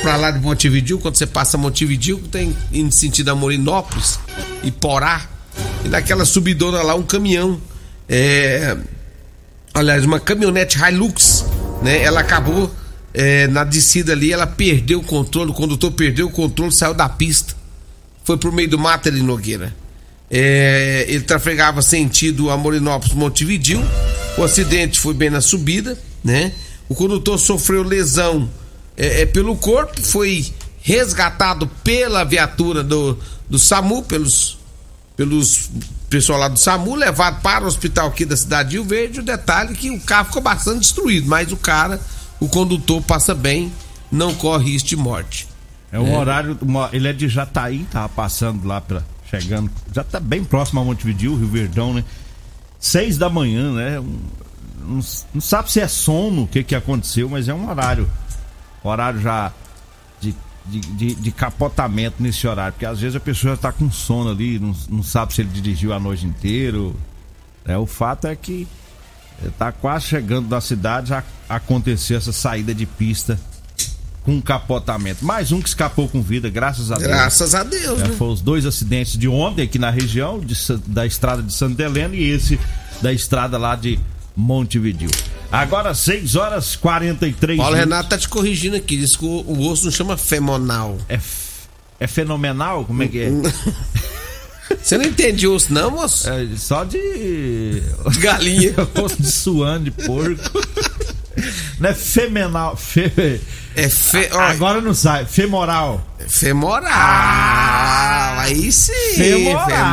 pra 0.00 0.16
lá 0.16 0.30
de 0.30 0.40
Montevidil, 0.40 0.98
quando 0.98 1.18
você 1.18 1.26
passa 1.26 1.58
Montevidil, 1.58 2.22
tem 2.32 2.56
indo 2.72 2.90
sentido 2.94 3.28
a 3.28 3.34
Morinópolis 3.34 4.18
e 4.62 4.70
Porá. 4.70 5.20
E 5.84 5.88
naquela 5.90 6.24
subidona 6.24 6.80
lá, 6.80 6.94
um 6.94 7.02
caminhão, 7.02 7.60
é, 8.08 8.74
aliás, 9.74 10.06
uma 10.06 10.18
caminhonete 10.18 10.78
Hilux, 10.78 11.44
né? 11.82 12.02
Ela 12.02 12.20
acabou 12.20 12.74
é, 13.12 13.46
na 13.48 13.64
descida 13.64 14.12
ali, 14.12 14.32
ela 14.32 14.46
perdeu 14.46 15.00
o 15.00 15.04
controle, 15.04 15.50
o 15.50 15.54
condutor 15.54 15.92
perdeu 15.92 16.28
o 16.28 16.30
controle, 16.30 16.72
saiu 16.72 16.94
da 16.94 17.06
pista. 17.06 17.54
Foi 18.24 18.38
pro 18.38 18.50
meio 18.50 18.70
do 18.70 18.78
mato 18.78 19.10
ali, 19.10 19.20
Nogueira. 19.20 19.74
É, 20.30 21.04
ele 21.08 21.22
trafegava 21.22 21.82
sentido 21.82 22.50
a 22.50 22.56
Morinópolis 22.56 23.14
Montevidil. 23.14 23.82
O 24.36 24.42
acidente 24.42 24.98
foi 24.98 25.14
bem 25.14 25.30
na 25.30 25.40
subida, 25.40 25.98
né? 26.22 26.52
O 26.88 26.94
condutor 26.94 27.38
sofreu 27.38 27.82
lesão 27.82 28.48
é, 28.96 29.22
é, 29.22 29.26
pelo 29.26 29.56
corpo, 29.56 30.00
foi 30.02 30.46
resgatado 30.82 31.66
pela 31.82 32.24
viatura 32.24 32.82
do, 32.82 33.18
do 33.48 33.58
SAMU, 33.58 34.02
pelos, 34.02 34.58
pelos 35.16 35.70
pessoal 36.08 36.38
lá 36.38 36.48
do 36.48 36.58
SAMU, 36.58 36.94
levado 36.94 37.40
para 37.42 37.64
o 37.64 37.66
hospital 37.66 38.08
aqui 38.08 38.24
da 38.24 38.36
cidade 38.36 38.70
de 38.70 38.76
Rio 38.76 38.84
Verde. 38.84 39.20
O 39.20 39.24
detalhe 39.24 39.72
é 39.72 39.76
que 39.76 39.90
o 39.90 40.00
carro 40.00 40.26
ficou 40.26 40.42
bastante 40.42 40.80
destruído, 40.80 41.28
mas 41.28 41.50
o 41.50 41.56
cara, 41.56 42.00
o 42.38 42.48
condutor, 42.48 43.02
passa 43.02 43.34
bem, 43.34 43.72
não 44.12 44.34
corre 44.34 44.72
risco 44.72 44.88
de 44.88 44.96
morte. 44.96 45.48
É 45.90 45.98
um 45.98 46.16
horário. 46.18 46.58
uma- 46.62 46.90
ele 46.92 47.08
é 47.08 47.12
de 47.12 47.28
Jataí, 47.28 47.86
tava 47.90 48.08
passando 48.08 48.66
lá 48.66 48.80
pra. 48.80 49.02
Chegando. 49.30 49.70
Já 49.92 50.04
tá 50.04 50.20
bem 50.20 50.44
próximo 50.44 50.80
a 50.80 50.84
Montevidil, 50.84 51.36
Rio 51.36 51.48
Verdão, 51.48 51.92
né? 51.94 52.04
Seis 52.78 53.18
da 53.18 53.28
manhã, 53.28 53.72
né? 53.72 54.00
Um- 54.00 54.18
Não, 54.88 55.00
não 55.34 55.40
sabe 55.40 55.72
se 55.72 55.80
é 55.80 55.88
sono, 55.88 56.44
o 56.44 56.46
que 56.46 56.62
que 56.62 56.74
aconteceu, 56.74 57.28
mas 57.28 57.48
é 57.48 57.54
um 57.54 57.68
horário. 57.68 58.08
Horário 58.84 59.20
já 59.20 59.52
de, 60.20 60.32
de, 60.64 60.78
de- 60.80 61.14
de 61.16 61.32
capotamento 61.32 62.22
nesse 62.22 62.46
horário. 62.46 62.72
Porque 62.74 62.86
às 62.86 63.00
vezes 63.00 63.16
a 63.16 63.20
pessoa 63.20 63.56
já 63.56 63.60
tá 63.62 63.72
com 63.72 63.90
sono 63.90 64.30
ali, 64.30 64.60
não, 64.60 64.72
não 64.88 65.02
sabe 65.02 65.34
se 65.34 65.40
ele 65.40 65.50
dirigiu 65.50 65.92
a 65.92 65.98
noite 65.98 66.24
inteira. 66.24 66.78
É, 67.64 67.76
o 67.76 67.84
fato 67.84 68.28
é 68.28 68.36
que 68.36 68.68
eh, 69.44 69.48
tá 69.58 69.72
quase 69.72 70.04
chegando 70.06 70.46
da 70.48 70.60
cidade, 70.60 71.08
já 71.08 71.24
aconteceu 71.48 72.16
essa 72.16 72.32
saída 72.32 72.72
de 72.72 72.86
pista 72.86 73.40
com 74.26 74.32
um 74.32 74.40
capotamento. 74.40 75.24
Mais 75.24 75.52
um 75.52 75.62
que 75.62 75.68
escapou 75.68 76.08
com 76.08 76.20
vida, 76.20 76.50
graças 76.50 76.90
a 76.90 76.96
Deus. 76.96 77.08
Graças 77.08 77.54
a 77.54 77.62
Deus, 77.62 78.00
É, 78.00 78.08
né? 78.08 78.14
foram 78.18 78.32
os 78.32 78.40
dois 78.40 78.66
acidentes 78.66 79.16
de 79.16 79.28
ontem 79.28 79.62
aqui 79.62 79.78
na 79.78 79.88
região, 79.88 80.40
de 80.40 80.54
da 80.88 81.06
estrada 81.06 81.42
de 81.42 81.52
Santa 81.54 81.84
Helena 81.84 82.14
e 82.16 82.28
esse 82.28 82.58
da 83.00 83.12
estrada 83.12 83.56
lá 83.56 83.76
de 83.76 84.00
Montevidil. 84.34 85.08
Agora 85.50 85.94
6 85.94 86.34
horas 86.34 86.74
43 86.74 87.56
Paulo 87.56 87.72
minutos. 87.72 87.94
Renato 87.94 88.08
tá 88.10 88.18
te 88.18 88.28
corrigindo 88.28 88.74
aqui, 88.76 88.96
diz 88.96 89.14
que 89.14 89.24
o, 89.24 89.28
o 89.46 89.70
osso 89.70 89.84
não 89.84 89.92
chama 89.92 90.16
femonal. 90.16 90.98
É, 91.08 91.20
é 92.00 92.06
fenomenal? 92.08 92.84
Como 92.84 93.02
é 93.04 93.08
que 93.08 93.20
é? 93.20 93.30
Você 94.82 94.98
não 94.98 95.04
entende 95.04 95.46
osso, 95.46 95.72
não, 95.72 95.92
moço? 95.92 96.28
É 96.28 96.48
só 96.56 96.82
de. 96.82 97.80
Galinha. 98.18 98.74
Osso 99.00 99.22
de 99.22 99.30
suano, 99.30 99.84
de 99.84 99.90
porco. 99.92 100.42
Não 101.80 101.90
é 101.90 101.94
femenal. 101.94 102.76
Fe... 102.76 103.40
É 103.74 103.88
fe... 103.90 104.28
Agora 104.32 104.80
não 104.80 104.94
sai. 104.94 105.26
Femoral. 105.26 106.02
femoral. 106.26 106.88
Aí 108.38 108.72
sim. 108.72 108.92
Femoral. 109.16 109.66
femoral. 109.66 109.86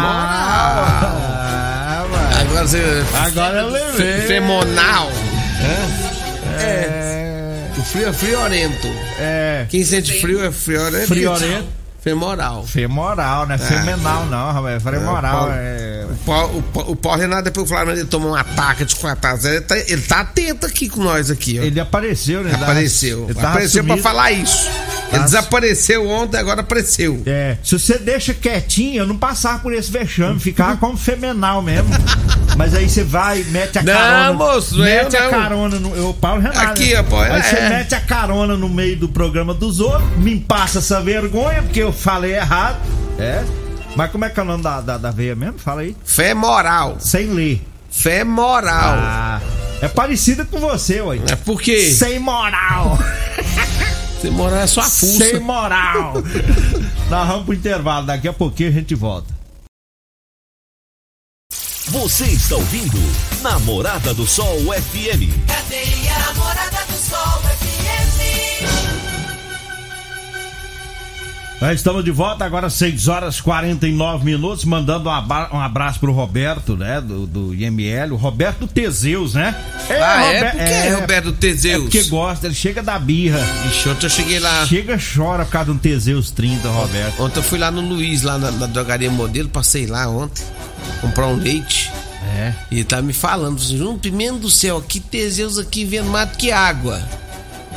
Ah. 0.86 2.06
Agora 2.40 2.66
você. 2.66 3.04
Agora 3.14 3.60
eu 3.60 3.70
lembrei. 3.70 4.22
Femonal. 4.22 5.12
É. 6.60 7.68
O 7.78 7.84
frio 7.84 8.08
é 8.08 8.14
friorento. 8.14 8.88
É. 9.20 9.66
Quem 9.70 9.84
sente 9.84 10.22
frio 10.22 10.42
é 10.46 10.52
friorento. 10.52 11.08
Friorento. 11.08 11.83
Femoral. 12.04 12.66
Femoral, 12.68 13.48
não 13.48 13.56
é 13.56 13.58
femenal, 13.58 14.26
não, 14.26 14.52
rapaz. 14.52 14.76
É 14.86 14.92
femoral. 14.92 15.50
É. 15.54 16.06
O 16.12 16.16
Paulo, 16.26 16.58
o 16.60 16.62
Paulo- 16.64 16.92
o 16.92 16.96
Paulo 16.98 17.22
Renato, 17.22 17.44
depois 17.44 17.66
o 17.66 17.70
Flamengo 17.70 17.98
ele 18.00 18.06
tomou 18.08 18.32
um 18.32 18.36
ataque 18.36 18.84
de 18.84 18.96
4 18.96 19.30
a 19.30 19.36
0 19.38 19.56
ele 19.56 19.62
tá, 19.66 19.78
ele 19.78 20.02
tá 20.02 20.20
atento 20.20 20.66
aqui 20.66 20.90
com 20.90 21.02
nós 21.02 21.32
aqui, 21.32 21.60
ó. 21.60 21.64
Ele 21.64 21.80
apareceu, 21.80 22.44
né? 22.44 22.54
Apareceu. 22.54 23.24
Ele 23.26 23.34
tava 23.36 23.48
apareceu 23.50 23.84
pra 23.86 23.98
falar 23.98 24.32
isso. 24.32 24.68
Ele 25.10 25.20
Tá- 25.20 25.26
desapareceu 25.26 26.10
ontem, 26.10 26.38
agora 26.38 26.62
apareceu. 26.62 27.22
É, 27.26 27.56
se 27.64 27.78
você 27.78 27.98
deixa 28.00 28.34
quietinho, 28.34 28.98
eu 29.04 29.06
não 29.08 29.18
passar 29.18 29.62
por 29.62 29.72
esse 29.72 29.92
vexame, 29.92 30.40
ficava 30.40 30.76
como 30.78 30.98
femenal 30.98 31.62
mesmo. 31.62 31.88
Mas 32.58 32.74
aí 32.76 32.88
você 32.88 33.04
vai, 33.04 33.44
mete 33.46 33.80
a 33.80 33.84
Não, 33.84 33.94
carona. 33.94 34.34
moço, 34.34 34.78
mete 34.78 35.16
eu 35.16 35.20
a 35.20 35.24
não. 35.24 35.32
carona 35.32 35.80
no. 35.80 35.96
Eu, 35.96 36.14
Paulo 36.14 36.42
Renato. 36.42 36.60
Aqui, 36.60 36.96
ó, 36.96 37.04
pô, 37.04 37.18
Aí 37.20 37.32
é. 37.40 37.42
você 37.44 37.62
mete 37.70 37.96
a 37.96 38.00
carona 38.02 38.56
no 38.56 38.70
meio 38.70 38.96
do 38.98 39.10
programa 39.10 39.54
dos 39.54 39.80
outros, 39.80 40.08
me 40.18 40.40
passa 40.40 40.80
essa 40.80 41.02
vergonha, 41.02 41.64
porque 41.64 41.80
eu 41.82 41.92
falei 41.92 42.36
errado. 42.36 42.78
É. 43.18 43.44
Mas 43.96 44.12
como 44.12 44.26
é 44.26 44.30
que 44.30 44.40
é 44.40 44.44
o 44.44 44.46
nome 44.46 44.64
da, 44.64 44.82
da, 44.82 44.98
da 44.98 45.12
veia 45.12 45.36
mesmo? 45.36 45.58
Fala 45.60 45.82
aí. 45.82 45.96
Femoral. 46.04 46.98
Sem 47.00 47.28
ler. 47.28 47.62
Femoral. 47.90 48.96
Ah, 48.98 49.42
é 49.82 49.88
parecida 49.88 50.46
com 50.46 50.60
você, 50.60 51.00
ué. 51.02 51.20
É 51.32 51.36
porque 51.36 51.92
Sem 51.92 52.18
moral. 52.20 52.98
Sem 54.22 54.32
moral 54.32 54.60
é 54.60 54.68
só 54.68 54.82
a 54.82 54.86
fuça. 54.86 55.26
Sem 55.26 55.40
moral. 55.40 56.14
Nós 57.10 57.28
vamos 57.28 57.46
pro 57.46 57.54
intervalo, 57.54 58.06
daqui 58.08 58.28
a 58.28 58.34
pouquinho 58.34 58.70
a 58.70 58.72
gente 58.72 58.96
volta. 58.96 59.28
Você 61.94 62.26
está 62.26 62.56
ouvindo 62.56 62.98
Namorada 63.44 64.16
do 64.16 64.26
Sol 64.26 64.58
FM. 64.58 65.30
Cadeia 65.46 66.18
Namorada 66.18 66.84
do 66.88 66.98
Sol 66.98 67.40
FM. 67.42 67.53
Nós 71.64 71.76
estamos 71.80 72.04
de 72.04 72.12
volta 72.12 72.44
agora, 72.44 72.70
6 72.70 73.08
horas 73.08 73.40
49 73.40 74.26
minutos, 74.26 74.66
mandando 74.66 75.08
um 75.08 75.12
abra- 75.14 75.48
abraço 75.64 75.98
pro 75.98 76.12
Roberto, 76.12 76.76
né? 76.76 77.00
Do, 77.00 77.26
do 77.26 77.56
IML, 77.56 78.12
o 78.12 78.18
Roberto 78.18 78.68
Teseus, 78.68 79.34
né? 79.34 79.56
Ah, 79.90 80.26
é? 80.26 80.40
Rober- 80.40 80.52
Por 80.52 80.60
que, 80.60 80.90
Roberto 81.02 81.30
É 81.30 81.32
Teseus? 81.32 81.84
porque 81.84 82.04
gosta, 82.04 82.48
ele 82.48 82.54
chega 82.54 82.84
da 82.84 83.00
birra. 83.00 83.40
Ixi, 83.70 83.88
ontem 83.88 84.06
eu 84.08 84.10
cheguei 84.10 84.40
lá. 84.40 84.66
Chega, 84.68 84.98
chora 85.16 85.46
por 85.46 85.52
causa 85.52 85.72
de 85.72 85.78
um 85.78 85.80
Teseus 85.80 86.32
30, 86.32 86.68
Roberto. 86.68 87.24
Ontem 87.24 87.40
eu 87.40 87.44
fui 87.44 87.58
lá 87.58 87.72
no 87.72 87.80
Luiz, 87.80 88.24
lá 88.24 88.38
na, 88.38 88.52
na 88.52 88.66
drogaria 88.68 89.10
modelo, 89.10 89.48
passei 89.48 89.86
lá 89.86 90.06
ontem, 90.10 90.44
comprar 91.00 91.28
um 91.28 91.38
leite. 91.38 91.90
É. 92.36 92.54
E 92.70 92.84
tá 92.84 93.02
me 93.02 93.14
falando, 93.14 93.62
João 93.62 93.98
Pimenta 93.98 94.40
do 94.40 94.50
céu, 94.50 94.82
que 94.86 95.00
Teseus 95.00 95.58
aqui 95.58 95.86
vendo 95.86 96.10
mais 96.10 96.28
do 96.30 96.36
que 96.38 96.52
água. 96.52 97.02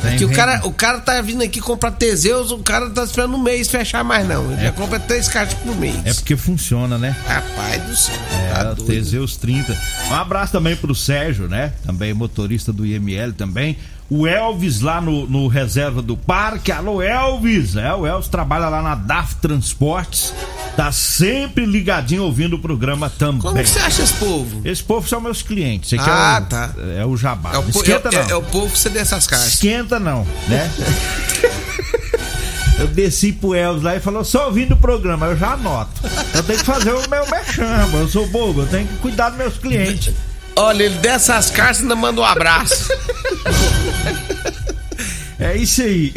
Porque 0.01 0.25
o 0.25 0.31
cara, 0.31 0.61
o 0.65 0.71
cara 0.71 0.99
tá 0.99 1.19
vindo 1.21 1.43
aqui 1.43 1.59
comprar 1.59 1.91
Teseus, 1.91 2.51
o 2.51 2.59
cara 2.59 2.89
tá 2.89 3.03
esperando 3.03 3.35
um 3.35 3.41
mês 3.41 3.67
fechar 3.67 4.03
mais 4.03 4.27
não. 4.27 4.51
Ele 4.51 4.61
É. 4.61 4.65
já 4.65 4.71
compra 4.71 4.99
três 4.99 5.27
caixas 5.27 5.53
por 5.55 5.75
mês. 5.75 5.95
É 6.05 6.13
porque 6.13 6.35
funciona, 6.37 6.97
né? 6.97 7.15
Rapaz 7.27 7.81
do 7.83 7.95
céu. 7.95 8.15
É, 8.31 8.53
tá 8.53 8.71
o 8.71 8.75
doido. 8.75 8.85
Teseus 8.85 9.35
30. 9.37 9.75
Um 10.09 10.13
abraço 10.13 10.51
também 10.51 10.75
pro 10.75 10.93
Sérgio, 10.95 11.47
né? 11.47 11.73
Também 11.85 12.13
motorista 12.13 12.71
do 12.71 12.85
IML 12.85 13.33
também. 13.33 13.77
O 14.09 14.25
Elvis 14.25 14.79
lá 14.79 15.01
no, 15.01 15.27
no 15.27 15.47
reserva 15.47 16.01
do 16.01 16.15
parque. 16.15 16.71
Alô, 16.71 17.01
Elvis! 17.01 17.75
É, 17.75 17.93
o 17.93 18.07
Elvis 18.07 18.29
trabalha 18.29 18.69
lá 18.69 18.81
na 18.81 18.95
DAF 18.95 19.35
Transportes. 19.35 20.33
Tá 20.77 20.91
sempre 20.91 21.65
ligadinho 21.65 22.21
ouvindo 22.23 22.55
o 22.55 22.59
programa 22.59 23.09
também. 23.09 23.41
Como 23.41 23.57
que 23.57 23.67
você 23.67 23.79
acha 23.79 24.03
esse 24.03 24.13
povo? 24.13 24.61
Esse 24.63 24.83
povo 24.83 25.09
são 25.09 25.19
meus 25.19 25.41
clientes. 25.41 25.91
Esse 25.91 25.99
aqui 25.99 26.07
Ah, 26.09 26.37
é 26.39 26.43
o, 26.43 26.45
tá. 26.45 26.71
É 26.99 27.05
o 27.05 27.17
jabá. 27.17 27.51
É 27.55 27.57
o, 27.57 27.67
esquenta 27.67 28.09
é- 28.09 28.11
não. 28.15 28.21
é- 28.21 28.31
é 28.31 28.35
o 28.35 28.43
povo 28.43 28.71
que 28.71 28.77
você 28.77 28.89
dessas 28.91 29.25
caixas. 29.25 29.55
Esquenta 29.55 29.99
não, 29.99 30.25
né? 30.47 30.71
Eu 32.79 32.85
desci 32.85 33.31
pro 33.33 33.55
Elvis 33.55 33.81
lá 33.81 33.95
e 33.95 33.99
falou, 33.99 34.23
só 34.23 34.45
ouvindo 34.45 34.75
o 34.75 34.77
programa, 34.77 35.25
eu 35.25 35.35
já 35.35 35.53
anoto. 35.53 35.99
Eu 36.31 36.43
tenho 36.43 36.59
que 36.59 36.65
fazer 36.65 36.91
o 36.93 37.09
meu 37.09 37.25
mexão, 37.27 37.99
eu 37.99 38.07
sou 38.07 38.27
bobo, 38.27 38.61
eu 38.61 38.67
tenho 38.67 38.87
que 38.87 38.97
cuidar 38.97 39.29
dos 39.29 39.37
meus 39.39 39.57
clientes. 39.57 40.13
Olha, 40.55 40.83
ele 40.83 40.93
dessas 40.99 41.49
caixas 41.49 41.81
ainda 41.81 41.95
manda 41.95 42.21
um 42.21 42.23
abraço. 42.23 42.87
É 45.39 45.55
isso 45.57 45.81
aí. 45.81 46.13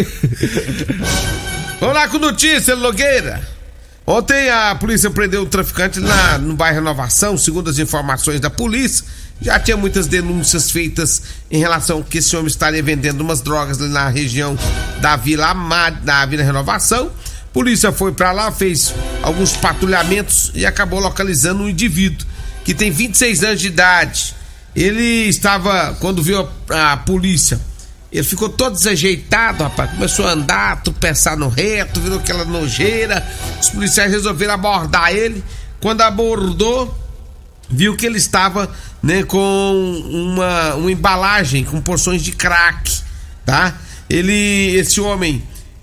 Vamos 1.80 1.94
lá 1.94 2.08
com 2.08 2.18
notícia, 2.18 2.74
Logueira. 2.74 3.40
Ontem 4.10 4.50
a 4.50 4.74
polícia 4.74 5.08
prendeu 5.08 5.42
um 5.42 5.46
traficante 5.46 6.00
na, 6.00 6.36
no 6.36 6.56
bairro 6.56 6.78
Renovação, 6.78 7.38
segundo 7.38 7.70
as 7.70 7.78
informações 7.78 8.40
da 8.40 8.50
polícia. 8.50 9.04
Já 9.40 9.56
tinha 9.60 9.76
muitas 9.76 10.08
denúncias 10.08 10.68
feitas 10.68 11.22
em 11.48 11.60
relação 11.60 12.02
que 12.02 12.18
esse 12.18 12.34
homem 12.34 12.48
estaria 12.48 12.82
vendendo 12.82 13.20
umas 13.20 13.40
drogas 13.40 13.80
ali 13.80 13.92
na 13.92 14.08
região 14.08 14.58
da 15.00 15.14
Vila 15.14 15.54
da 16.02 16.26
Vila 16.26 16.42
Renovação. 16.42 17.12
Polícia 17.52 17.92
foi 17.92 18.10
pra 18.10 18.32
lá, 18.32 18.50
fez 18.50 18.92
alguns 19.22 19.56
patrulhamentos 19.56 20.50
e 20.56 20.66
acabou 20.66 20.98
localizando 20.98 21.62
um 21.62 21.68
indivíduo 21.68 22.26
que 22.64 22.74
tem 22.74 22.90
26 22.90 23.44
anos 23.44 23.60
de 23.60 23.68
idade. 23.68 24.34
Ele 24.74 25.28
estava, 25.28 25.96
quando 26.00 26.20
viu 26.20 26.48
a, 26.68 26.94
a 26.94 26.96
polícia, 26.96 27.60
ele 28.12 28.24
ficou 28.24 28.48
todo 28.48 28.74
desajeitado, 28.74 29.62
rapaz. 29.62 29.90
Começou 29.90 30.26
a 30.26 30.32
andar, 30.32 30.82
tropeçar 30.82 31.36
no 31.36 31.48
reto, 31.48 32.00
virou 32.00 32.18
aquela 32.18 32.44
nojeira. 32.44 33.26
Os 33.60 33.68
policiais 33.70 34.10
resolveram 34.10 34.54
abordar 34.54 35.12
ele. 35.12 35.44
Quando 35.80 36.00
abordou, 36.02 36.96
viu 37.68 37.96
que 37.96 38.04
ele 38.04 38.18
estava 38.18 38.68
né, 39.02 39.22
com 39.22 40.02
uma, 40.10 40.74
uma 40.74 40.90
embalagem 40.92 41.64
com 41.64 41.80
porções 41.80 42.22
de 42.22 42.32
crack, 42.32 43.00
tá? 43.46 43.74
Ele, 44.08 44.74
esse 44.76 45.00
homem, 45.00 45.42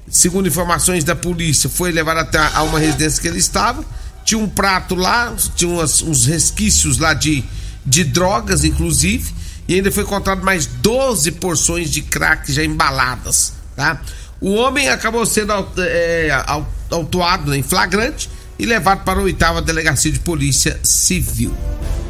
segundo 0.10 0.48
informações 0.50 1.04
da 1.06 1.16
polícia, 1.16 1.70
foi 1.70 1.92
levado 1.94 2.18
até 2.18 2.38
a 2.38 2.62
uma 2.64 2.78
residência 2.78 3.22
que 3.22 3.28
ele 3.28 3.40
estava. 3.40 3.84
Tinha 4.26 4.38
um 4.38 4.50
prato 4.50 4.94
lá, 4.96 5.34
tinha 5.56 5.72
umas- 5.72 6.02
uns 6.02 6.26
resquícios 6.26 6.98
lá 6.98 7.14
de, 7.14 7.42
de 7.86 8.04
drogas, 8.04 8.66
inclusive. 8.66 9.34
E 9.68 9.76
ainda 9.76 9.92
foi 9.92 10.04
encontrado 10.04 10.44
mais 10.44 10.66
12 10.66 11.34
porções 11.34 11.90
de 11.92 12.02
crack 12.02 12.52
já 12.52 12.64
embaladas, 12.64 13.54
tá? 13.76 14.00
O 14.40 14.54
homem 14.56 14.88
acabou 14.90 15.26
sendo 15.26 15.52
é, 15.80 16.30
au- 16.46 16.68
autuado 16.92 17.54
em 17.56 17.64
flagrante 17.64 18.30
e 18.58 18.66
levado 18.66 19.04
para 19.04 19.20
a 19.20 19.24
oitava 19.24 19.62
delegacia 19.62 20.12
de 20.12 20.20
polícia 20.20 20.80
civil. 20.84 21.54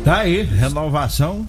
Tá 0.03 0.19
aí, 0.19 0.43
renovação. 0.43 1.47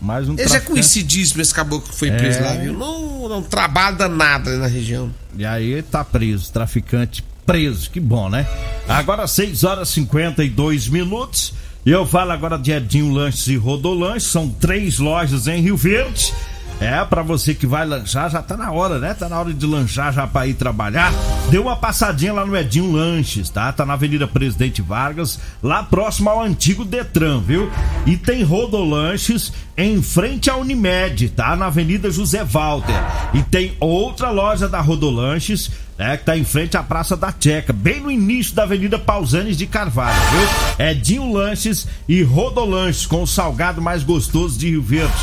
Mais 0.00 0.28
um 0.28 0.36
já 0.36 0.56
é 0.56 0.60
conhecidíssimo 0.60 1.40
esse 1.40 1.52
caboclo 1.54 1.90
que 1.90 1.98
foi 1.98 2.10
preso 2.10 2.38
É. 2.38 2.42
lá, 2.42 2.52
viu? 2.54 2.72
Não, 2.74 3.28
não 3.28 3.42
trabalha 3.42 4.06
nada 4.08 4.56
na 4.58 4.66
região. 4.66 5.12
E 5.36 5.44
aí 5.46 5.82
tá 5.82 6.04
preso, 6.04 6.50
traficante 6.52 7.24
preso, 7.46 7.90
que 7.90 8.00
bom, 8.00 8.28
né? 8.28 8.46
Agora 8.88 9.26
6 9.26 9.64
horas 9.64 9.88
e 9.90 9.92
52 9.94 10.88
minutos. 10.88 11.52
E 11.86 11.90
eu 11.90 12.06
falo 12.06 12.30
agora 12.32 12.56
de 12.56 12.72
Edinho 12.72 13.12
Lanches 13.12 13.46
e 13.46 13.56
Rodolanches, 13.56 14.30
são 14.30 14.48
três 14.48 14.98
lojas 14.98 15.46
em 15.46 15.60
Rio 15.60 15.76
Verde. 15.76 16.32
É, 16.80 17.04
pra 17.04 17.22
você 17.22 17.54
que 17.54 17.66
vai 17.66 17.86
lanchar, 17.86 18.28
já 18.30 18.42
tá 18.42 18.56
na 18.56 18.70
hora, 18.72 18.98
né? 18.98 19.14
Tá 19.14 19.28
na 19.28 19.38
hora 19.38 19.52
de 19.52 19.64
lanchar 19.66 20.12
já 20.12 20.26
pra 20.26 20.46
ir 20.46 20.54
trabalhar. 20.54 21.12
Dê 21.50 21.58
uma 21.58 21.76
passadinha 21.76 22.32
lá 22.32 22.44
no 22.44 22.56
Edinho 22.56 22.92
Lanches, 22.92 23.48
tá? 23.48 23.72
Tá 23.72 23.86
na 23.86 23.94
Avenida 23.94 24.26
Presidente 24.26 24.82
Vargas, 24.82 25.38
lá 25.62 25.82
próximo 25.82 26.30
ao 26.30 26.42
antigo 26.42 26.84
Detran, 26.84 27.40
viu? 27.40 27.70
E 28.04 28.16
tem 28.16 28.42
Rodolanches 28.42 29.52
em 29.76 30.02
frente 30.02 30.50
à 30.50 30.56
Unimed, 30.56 31.28
tá? 31.30 31.54
Na 31.54 31.66
Avenida 31.66 32.10
José 32.10 32.44
Walter. 32.44 32.94
E 33.32 33.42
tem 33.42 33.76
outra 33.78 34.30
loja 34.30 34.68
da 34.68 34.80
Rodolanches, 34.80 35.70
né? 35.96 36.16
Que 36.16 36.24
tá 36.24 36.36
em 36.36 36.44
frente 36.44 36.76
à 36.76 36.82
Praça 36.82 37.16
da 37.16 37.32
Checa, 37.38 37.72
bem 37.72 38.00
no 38.00 38.10
início 38.10 38.54
da 38.54 38.64
Avenida 38.64 38.98
Pausanes 38.98 39.56
de 39.56 39.66
Carvalho, 39.66 40.20
viu? 40.30 40.86
Edinho 40.86 41.32
Lanches 41.32 41.86
e 42.08 42.22
Rodolanches, 42.22 43.06
com 43.06 43.22
o 43.22 43.26
salgado 43.26 43.80
mais 43.80 44.02
gostoso 44.02 44.58
de 44.58 44.70
Rio 44.70 44.82
Verde. 44.82 45.14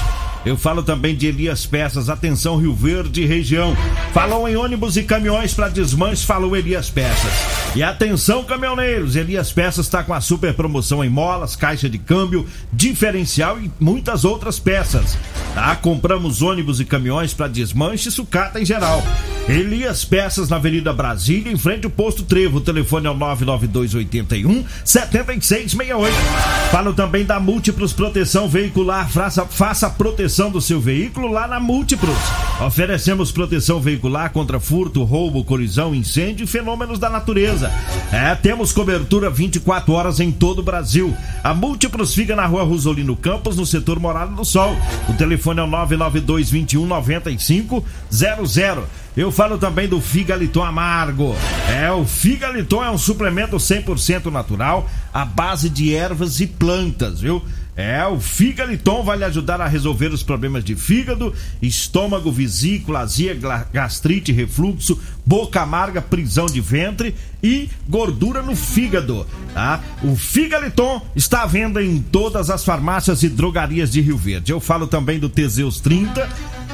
Eu 0.44 0.58
falo 0.58 0.82
também 0.82 1.16
de 1.16 1.28
Elias 1.28 1.66
Peças, 1.68 2.10
atenção 2.10 2.58
Rio 2.58 2.74
Verde 2.74 3.26
região. 3.26 3.76
Falou 4.12 4.50
em 4.50 4.56
ônibus 4.56 4.98
e 4.98 5.04
caminhões 5.04 5.54
para 5.54 5.70
desmanche, 5.70 6.26
falou 6.26 6.56
Elias 6.56 6.90
Peças. 6.90 7.32
E 7.76 7.84
atenção 7.84 8.44
caminhoneiros, 8.44 9.16
Elias 9.16 9.52
Peças 9.52 9.86
está 9.86 10.04
com 10.04 10.14
a 10.14 10.22
super 10.22 10.54
promoção 10.54 11.04
em 11.04 11.10
molas, 11.10 11.56
caixa 11.56 11.88
de 11.88 12.00
câmbio, 12.00 12.46
diferencial 12.74 13.60
e 13.60 13.72
muitas 13.80 14.26
outras 14.26 14.60
peças. 14.60 15.18
Tá? 15.54 15.76
Compramos 15.76 16.42
ônibus 16.42 16.80
e 16.80 16.86
caminhões 16.86 17.34
para 17.34 17.48
desmanche 17.48 18.10
e 18.10 18.12
sucata 18.12 18.60
em 18.60 18.66
geral. 18.66 19.04
Elias 19.48 20.06
Peças 20.06 20.50
na 20.50 20.56
Avenida 20.58 20.94
Brasília, 20.94 21.52
em 21.52 21.58
frente 21.58 21.86
ao 21.86 21.92
posto 21.92 22.24
Trevo. 22.24 22.58
O 22.58 22.62
telefone 22.62 23.08
é 23.08 23.10
o 23.10 23.16
99281 23.16 24.64
7668. 24.86 26.16
Falo 26.72 26.94
também 26.94 27.26
da 27.26 27.40
Múltiplos 27.40 27.92
Proteção 27.92 28.48
Veicular. 28.48 29.10
Faça, 29.10 29.46
faça 29.46 29.88
a 29.88 29.90
proteção 30.32 30.50
do 30.50 30.62
seu 30.62 30.80
veículo 30.80 31.30
lá 31.30 31.46
na 31.46 31.60
Múltiplos. 31.60 32.16
Oferecemos 32.66 33.34
proteção 33.34 33.82
veicular 33.82 34.32
contra 34.32 34.62
furto, 34.62 35.04
roubo, 35.04 35.44
colisão, 35.44 35.94
incêndio 35.94 36.46
e 36.46 36.48
fenômenos 36.48 36.98
da 36.98 37.10
natureza. 37.10 37.70
É, 38.14 38.34
temos 38.36 38.72
cobertura 38.72 39.30
24 39.30 39.92
horas 39.92 40.22
em 40.22 40.32
todo 40.32 40.60
o 40.60 40.64
Brasil. 40.64 41.14
A 41.44 41.54
Múltiplos 41.54 42.16
fica 42.16 42.34
na 42.34 42.46
rua 42.46 42.64
Rosolino 42.64 43.14
Campos, 43.14 43.58
no 43.58 43.66
setor 43.66 44.00
Morada 44.00 44.32
do 44.32 44.46
Sol. 44.46 44.74
O 45.10 45.14
telefone 45.14 45.60
é 45.60 45.64
o 45.64 45.68
992 45.68 46.50
21 46.50 46.86
95 46.86 47.84
00. 48.10 48.88
Eu 49.18 49.30
falo 49.30 49.58
também 49.58 49.90
do 49.90 50.00
Figaliton 50.00 50.64
Amargo. 50.64 51.36
É, 51.70 51.92
o 51.92 52.06
Figaliton 52.06 52.82
é 52.82 52.90
um 52.90 52.98
suplemento 52.98 53.58
100% 53.58 54.32
natural 54.32 54.90
à 55.14 55.26
base 55.26 55.70
de 55.70 55.94
ervas 55.94 56.40
e 56.40 56.48
plantas, 56.48 57.20
viu? 57.20 57.44
É, 57.82 58.06
o 58.06 58.20
Figaliton 58.20 59.04
vai 59.04 59.18
lhe 59.18 59.24
ajudar 59.24 59.60
a 59.60 59.66
resolver 59.66 60.10
os 60.14 60.22
problemas 60.22 60.64
de 60.64 60.76
fígado, 60.76 61.34
estômago, 61.60 62.32
vesícula, 62.32 63.00
azia, 63.00 63.36
gastrite, 63.74 64.32
refluxo, 64.32 65.02
boca 65.26 65.62
amarga, 65.62 66.00
prisão 66.00 66.46
de 66.46 66.62
ventre 66.62 67.16
e 67.42 67.68
gordura 67.90 68.44
no 68.44 68.56
fígado, 68.56 69.26
tá? 69.56 69.82
O 70.04 70.16
Figaliton 70.16 71.02
está 71.16 71.42
à 71.42 71.48
venda 71.48 71.84
em 71.84 72.00
todas 72.00 72.52
as 72.52 72.64
farmácias 72.64 73.24
e 73.24 73.30
drogarias 73.30 73.92
de 73.92 74.00
Rio 74.00 74.16
Verde. 74.16 74.52
Eu 74.52 74.60
falo 74.60 74.86
também 74.86 75.20
do 75.20 75.28
Teseus 75.28 75.80
30, 75.80 76.30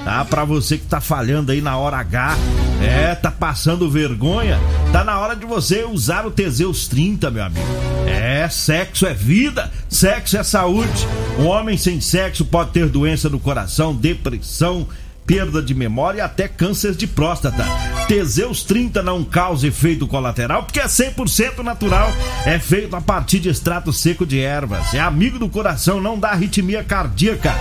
tá? 0.08 0.24
Pra 0.24 0.46
você 0.46 0.78
que 0.78 0.86
tá 0.86 1.02
falhando 1.02 1.52
aí 1.52 1.60
na 1.60 1.76
hora 1.76 1.98
H, 1.98 2.38
é, 2.82 3.13
tá 3.13 3.30
passando 3.30 3.89
vergonha, 3.89 4.58
tá 4.93 5.04
na 5.04 5.20
hora 5.20 5.36
de 5.36 5.46
você 5.46 5.84
usar 5.84 6.26
o 6.26 6.32
Teseus 6.32 6.88
30, 6.88 7.30
meu 7.30 7.43
amigo. 7.43 7.67
É, 8.06 8.48
sexo 8.48 9.06
é 9.06 9.13
vida, 9.13 9.70
sexo 9.89 10.38
é 10.38 10.43
saúde. 10.43 11.06
Um 11.38 11.48
homem 11.48 11.76
sem 11.76 12.00
sexo 12.00 12.46
pode 12.46 12.72
ter 12.72 12.88
doença 12.88 13.28
no 13.28 13.38
coração, 13.38 13.93
depressão, 13.93 14.88
perda 15.26 15.62
de 15.62 15.76
memória 15.76 16.20
e 16.20 16.22
até 16.22 16.48
câncer 16.48 16.96
de 16.96 17.06
próstata. 17.06 17.65
Teseus 18.08 18.63
30 18.63 19.04
não 19.04 19.26
causa 19.26 19.67
efeito 19.67 20.08
colateral 20.08 20.63
porque 20.63 20.80
é 20.80 20.86
100% 20.86 21.58
natural. 21.62 22.10
É 22.46 22.58
feito 22.58 22.96
a 22.96 23.02
partir 23.02 23.39
de 23.39 23.50
extrato 23.50 23.91
seco 23.91 24.26
de 24.26 24.39
ervas. 24.39 24.93
É 24.93 25.02
amigo 25.02 25.38
do 25.38 25.50
coração, 25.50 26.00
não 26.00 26.17
dá 26.17 26.30
arritmia 26.30 26.82
cardíaca. 26.82 27.54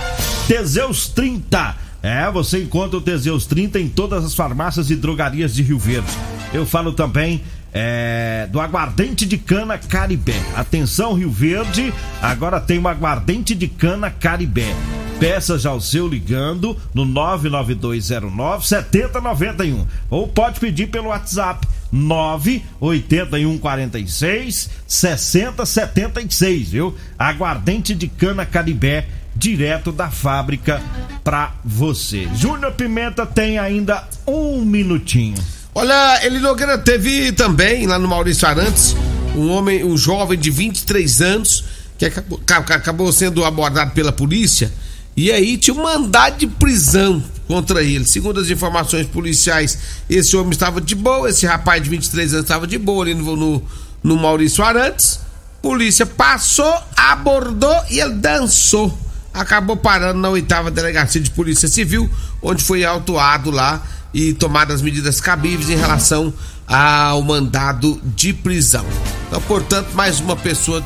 Teseus 0.47 1.09
30. 1.09 1.86
É, 2.07 2.31
você 2.31 2.63
encontra 2.63 2.97
o 2.97 3.01
Teseus 3.01 3.45
30 3.45 3.81
em 3.81 3.89
todas 3.89 4.23
as 4.23 4.33
farmácias 4.33 4.89
e 4.89 4.95
drogarias 4.95 5.53
de 5.53 5.61
Rio 5.61 5.77
Verde. 5.77 6.07
Eu 6.53 6.65
falo 6.65 6.93
também 6.93 7.43
é, 7.73 8.47
do 8.49 8.61
aguardente 8.61 9.25
de 9.25 9.37
cana 9.37 9.77
Caribé. 9.77 10.41
Atenção, 10.55 11.15
Rio 11.15 11.29
Verde, 11.29 11.93
agora 12.21 12.61
tem 12.61 12.79
um 12.79 12.87
aguardente 12.87 13.53
de 13.53 13.67
cana 13.67 14.09
Caribé. 14.09 14.73
Peça 15.19 15.59
já 15.59 15.73
o 15.73 15.81
seu 15.81 16.07
ligando 16.07 16.77
no 16.93 17.03
99209 17.03 18.65
7091 18.65 19.85
ou 20.09 20.29
pode 20.29 20.61
pedir 20.61 20.87
pelo 20.87 21.09
WhatsApp 21.09 21.67
98146 21.91 24.69
6076, 24.87 26.69
viu? 26.69 26.95
Aguardente 27.19 27.93
de 27.93 28.07
cana 28.07 28.45
Caribé 28.45 29.05
direto 29.37 29.91
da 29.91 30.09
fábrica 30.09 30.81
pra 31.23 31.53
você. 31.63 32.27
Júnior 32.35 32.71
Pimenta 32.73 33.25
tem 33.25 33.57
ainda 33.57 34.07
um 34.25 34.63
minutinho. 34.63 35.37
Olha, 35.75 36.25
ele 36.25 36.39
Nogueira 36.39 36.77
teve 36.77 37.31
também 37.31 37.85
lá 37.85 37.99
no 37.99 38.07
Maurício 38.07 38.47
Arantes 38.47 38.95
um 39.35 39.51
homem, 39.51 39.83
um 39.83 39.95
jovem 39.95 40.37
de 40.37 40.49
23 40.49 41.21
anos 41.21 41.63
que 41.97 42.05
acabou, 42.05 42.41
acabou 42.49 43.11
sendo 43.11 43.43
abordado 43.45 43.91
pela 43.91 44.11
polícia 44.11 44.71
e 45.15 45.31
aí 45.31 45.57
tinha 45.57 45.75
um 45.75 45.83
mandado 45.83 46.37
de 46.37 46.47
prisão 46.47 47.23
contra 47.47 47.83
ele. 47.83 48.05
Segundo 48.05 48.39
as 48.39 48.49
informações 48.49 49.07
policiais, 49.07 49.77
esse 50.09 50.35
homem 50.35 50.51
estava 50.51 50.81
de 50.81 50.93
boa, 50.95 51.29
esse 51.29 51.45
rapaz 51.45 51.81
de 51.81 51.89
23 51.89 52.33
anos 52.33 52.45
estava 52.45 52.67
de 52.67 52.77
boa 52.77 53.03
ali 53.03 53.15
no, 53.15 53.35
no, 53.35 53.63
no 54.03 54.17
Maurício 54.17 54.63
Arantes. 54.63 55.19
Polícia 55.61 56.05
passou, 56.05 56.71
abordou 56.95 57.75
e 57.89 57.99
ele 57.99 58.13
dançou. 58.13 58.95
Acabou 59.37 59.77
parando 59.77 60.19
na 60.19 60.29
oitava 60.29 60.71
delegacia 60.71 61.21
de 61.21 61.29
polícia 61.29 61.67
civil, 61.67 62.09
onde 62.41 62.63
foi 62.63 62.83
autuado 62.83 63.51
lá 63.51 63.81
e 64.13 64.33
tomadas 64.33 64.81
medidas 64.81 65.21
cabíveis 65.21 65.69
em 65.69 65.75
relação 65.75 66.33
ao 66.67 67.21
mandado 67.21 68.01
de 68.03 68.33
prisão. 68.33 68.85
Então, 69.27 69.39
portanto, 69.41 69.93
mais 69.93 70.19
uma 70.19 70.35
pessoa 70.35 70.83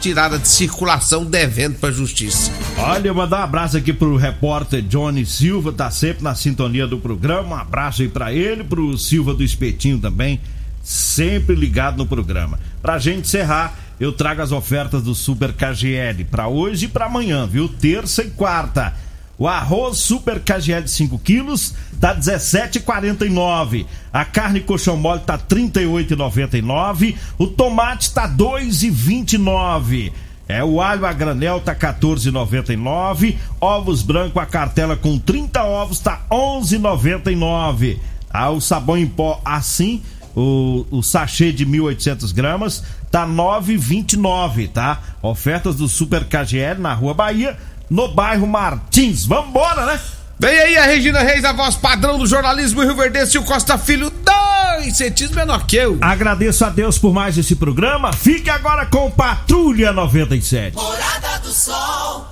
tirada 0.00 0.36
de 0.36 0.48
circulação 0.48 1.24
devendo 1.24 1.78
para 1.78 1.90
a 1.90 1.92
justiça. 1.92 2.50
Olha, 2.76 3.14
mandar 3.14 3.38
um 3.38 3.44
abraço 3.44 3.76
aqui 3.76 3.92
pro 3.92 4.16
repórter 4.16 4.82
Johnny 4.82 5.24
Silva, 5.24 5.72
tá 5.72 5.92
sempre 5.92 6.24
na 6.24 6.34
sintonia 6.34 6.88
do 6.88 6.98
programa. 6.98 7.56
Um 7.56 7.58
abraço 7.58 8.02
aí 8.02 8.08
para 8.08 8.32
ele, 8.32 8.64
pro 8.64 8.98
Silva 8.98 9.32
do 9.32 9.44
Espetinho 9.44 10.00
também, 10.00 10.40
sempre 10.82 11.54
ligado 11.54 11.98
no 11.98 12.06
programa. 12.06 12.58
Pra 12.82 12.98
gente 12.98 13.20
encerrar, 13.20 13.78
eu 14.02 14.12
trago 14.12 14.42
as 14.42 14.50
ofertas 14.50 15.00
do 15.00 15.14
Super 15.14 15.52
KGL 15.52 16.24
para 16.24 16.48
hoje 16.48 16.86
e 16.86 16.88
para 16.88 17.04
amanhã, 17.06 17.46
viu? 17.46 17.68
Terça 17.68 18.24
e 18.24 18.30
quarta. 18.30 18.92
O 19.38 19.46
arroz 19.46 19.98
Super 19.98 20.40
KGL 20.40 20.82
de 20.82 20.90
5 20.90 21.20
quilos 21.20 21.72
tá 22.00 22.12
17,49. 22.12 23.86
A 24.12 24.24
carne 24.24 24.58
colchão 24.58 24.96
mole 24.96 25.20
tá 25.20 25.38
38,99. 25.38 27.14
O 27.38 27.46
tomate 27.46 28.12
tá 28.12 28.28
2,29. 28.28 30.10
É, 30.48 30.64
o 30.64 30.80
alho 30.80 31.06
a 31.06 31.12
granel 31.12 31.60
tá 31.60 31.72
14,99. 31.72 33.36
Ovos 33.60 34.02
branco 34.02 34.40
a 34.40 34.46
cartela 34.46 34.96
com 34.96 35.16
30 35.16 35.62
ovos 35.62 36.00
tá 36.00 36.22
11,99. 36.28 37.98
Ah, 38.28 38.50
o 38.50 38.60
sabão 38.60 38.98
em 38.98 39.06
pó 39.06 39.40
assim, 39.44 40.02
o, 40.34 40.86
o 40.90 41.02
sachê 41.02 41.52
de 41.52 41.66
1.800 41.66 42.32
gramas 42.32 42.82
tá 43.10 43.26
9,29, 43.26 44.70
tá? 44.70 45.00
Ofertas 45.20 45.76
do 45.76 45.88
Super 45.88 46.24
KGL 46.24 46.80
na 46.80 46.94
Rua 46.94 47.14
Bahia, 47.14 47.56
no 47.90 48.08
bairro 48.08 48.46
Martins. 48.46 49.26
Vambora, 49.26 49.86
né? 49.86 50.00
Vem 50.38 50.58
aí 50.58 50.76
a 50.76 50.84
Regina 50.84 51.20
Reis, 51.20 51.44
a 51.44 51.52
voz 51.52 51.76
padrão 51.76 52.18
do 52.18 52.26
jornalismo 52.26 52.82
Rio 52.82 52.96
Verde, 52.96 53.36
e 53.36 53.38
o 53.38 53.44
Costa 53.44 53.78
Filho, 53.78 54.10
dois 54.10 54.96
centímetros 54.96 55.36
menor 55.36 55.66
que 55.66 55.76
eu. 55.76 55.98
Agradeço 56.00 56.64
a 56.64 56.68
Deus 56.68 56.98
por 56.98 57.12
mais 57.12 57.38
esse 57.38 57.54
programa. 57.54 58.12
Fique 58.12 58.50
agora 58.50 58.86
com 58.86 59.10
Patrulha 59.10 59.92
97. 59.92 60.74
Morada 60.74 61.38
do 61.38 61.50
Sol. 61.50 62.31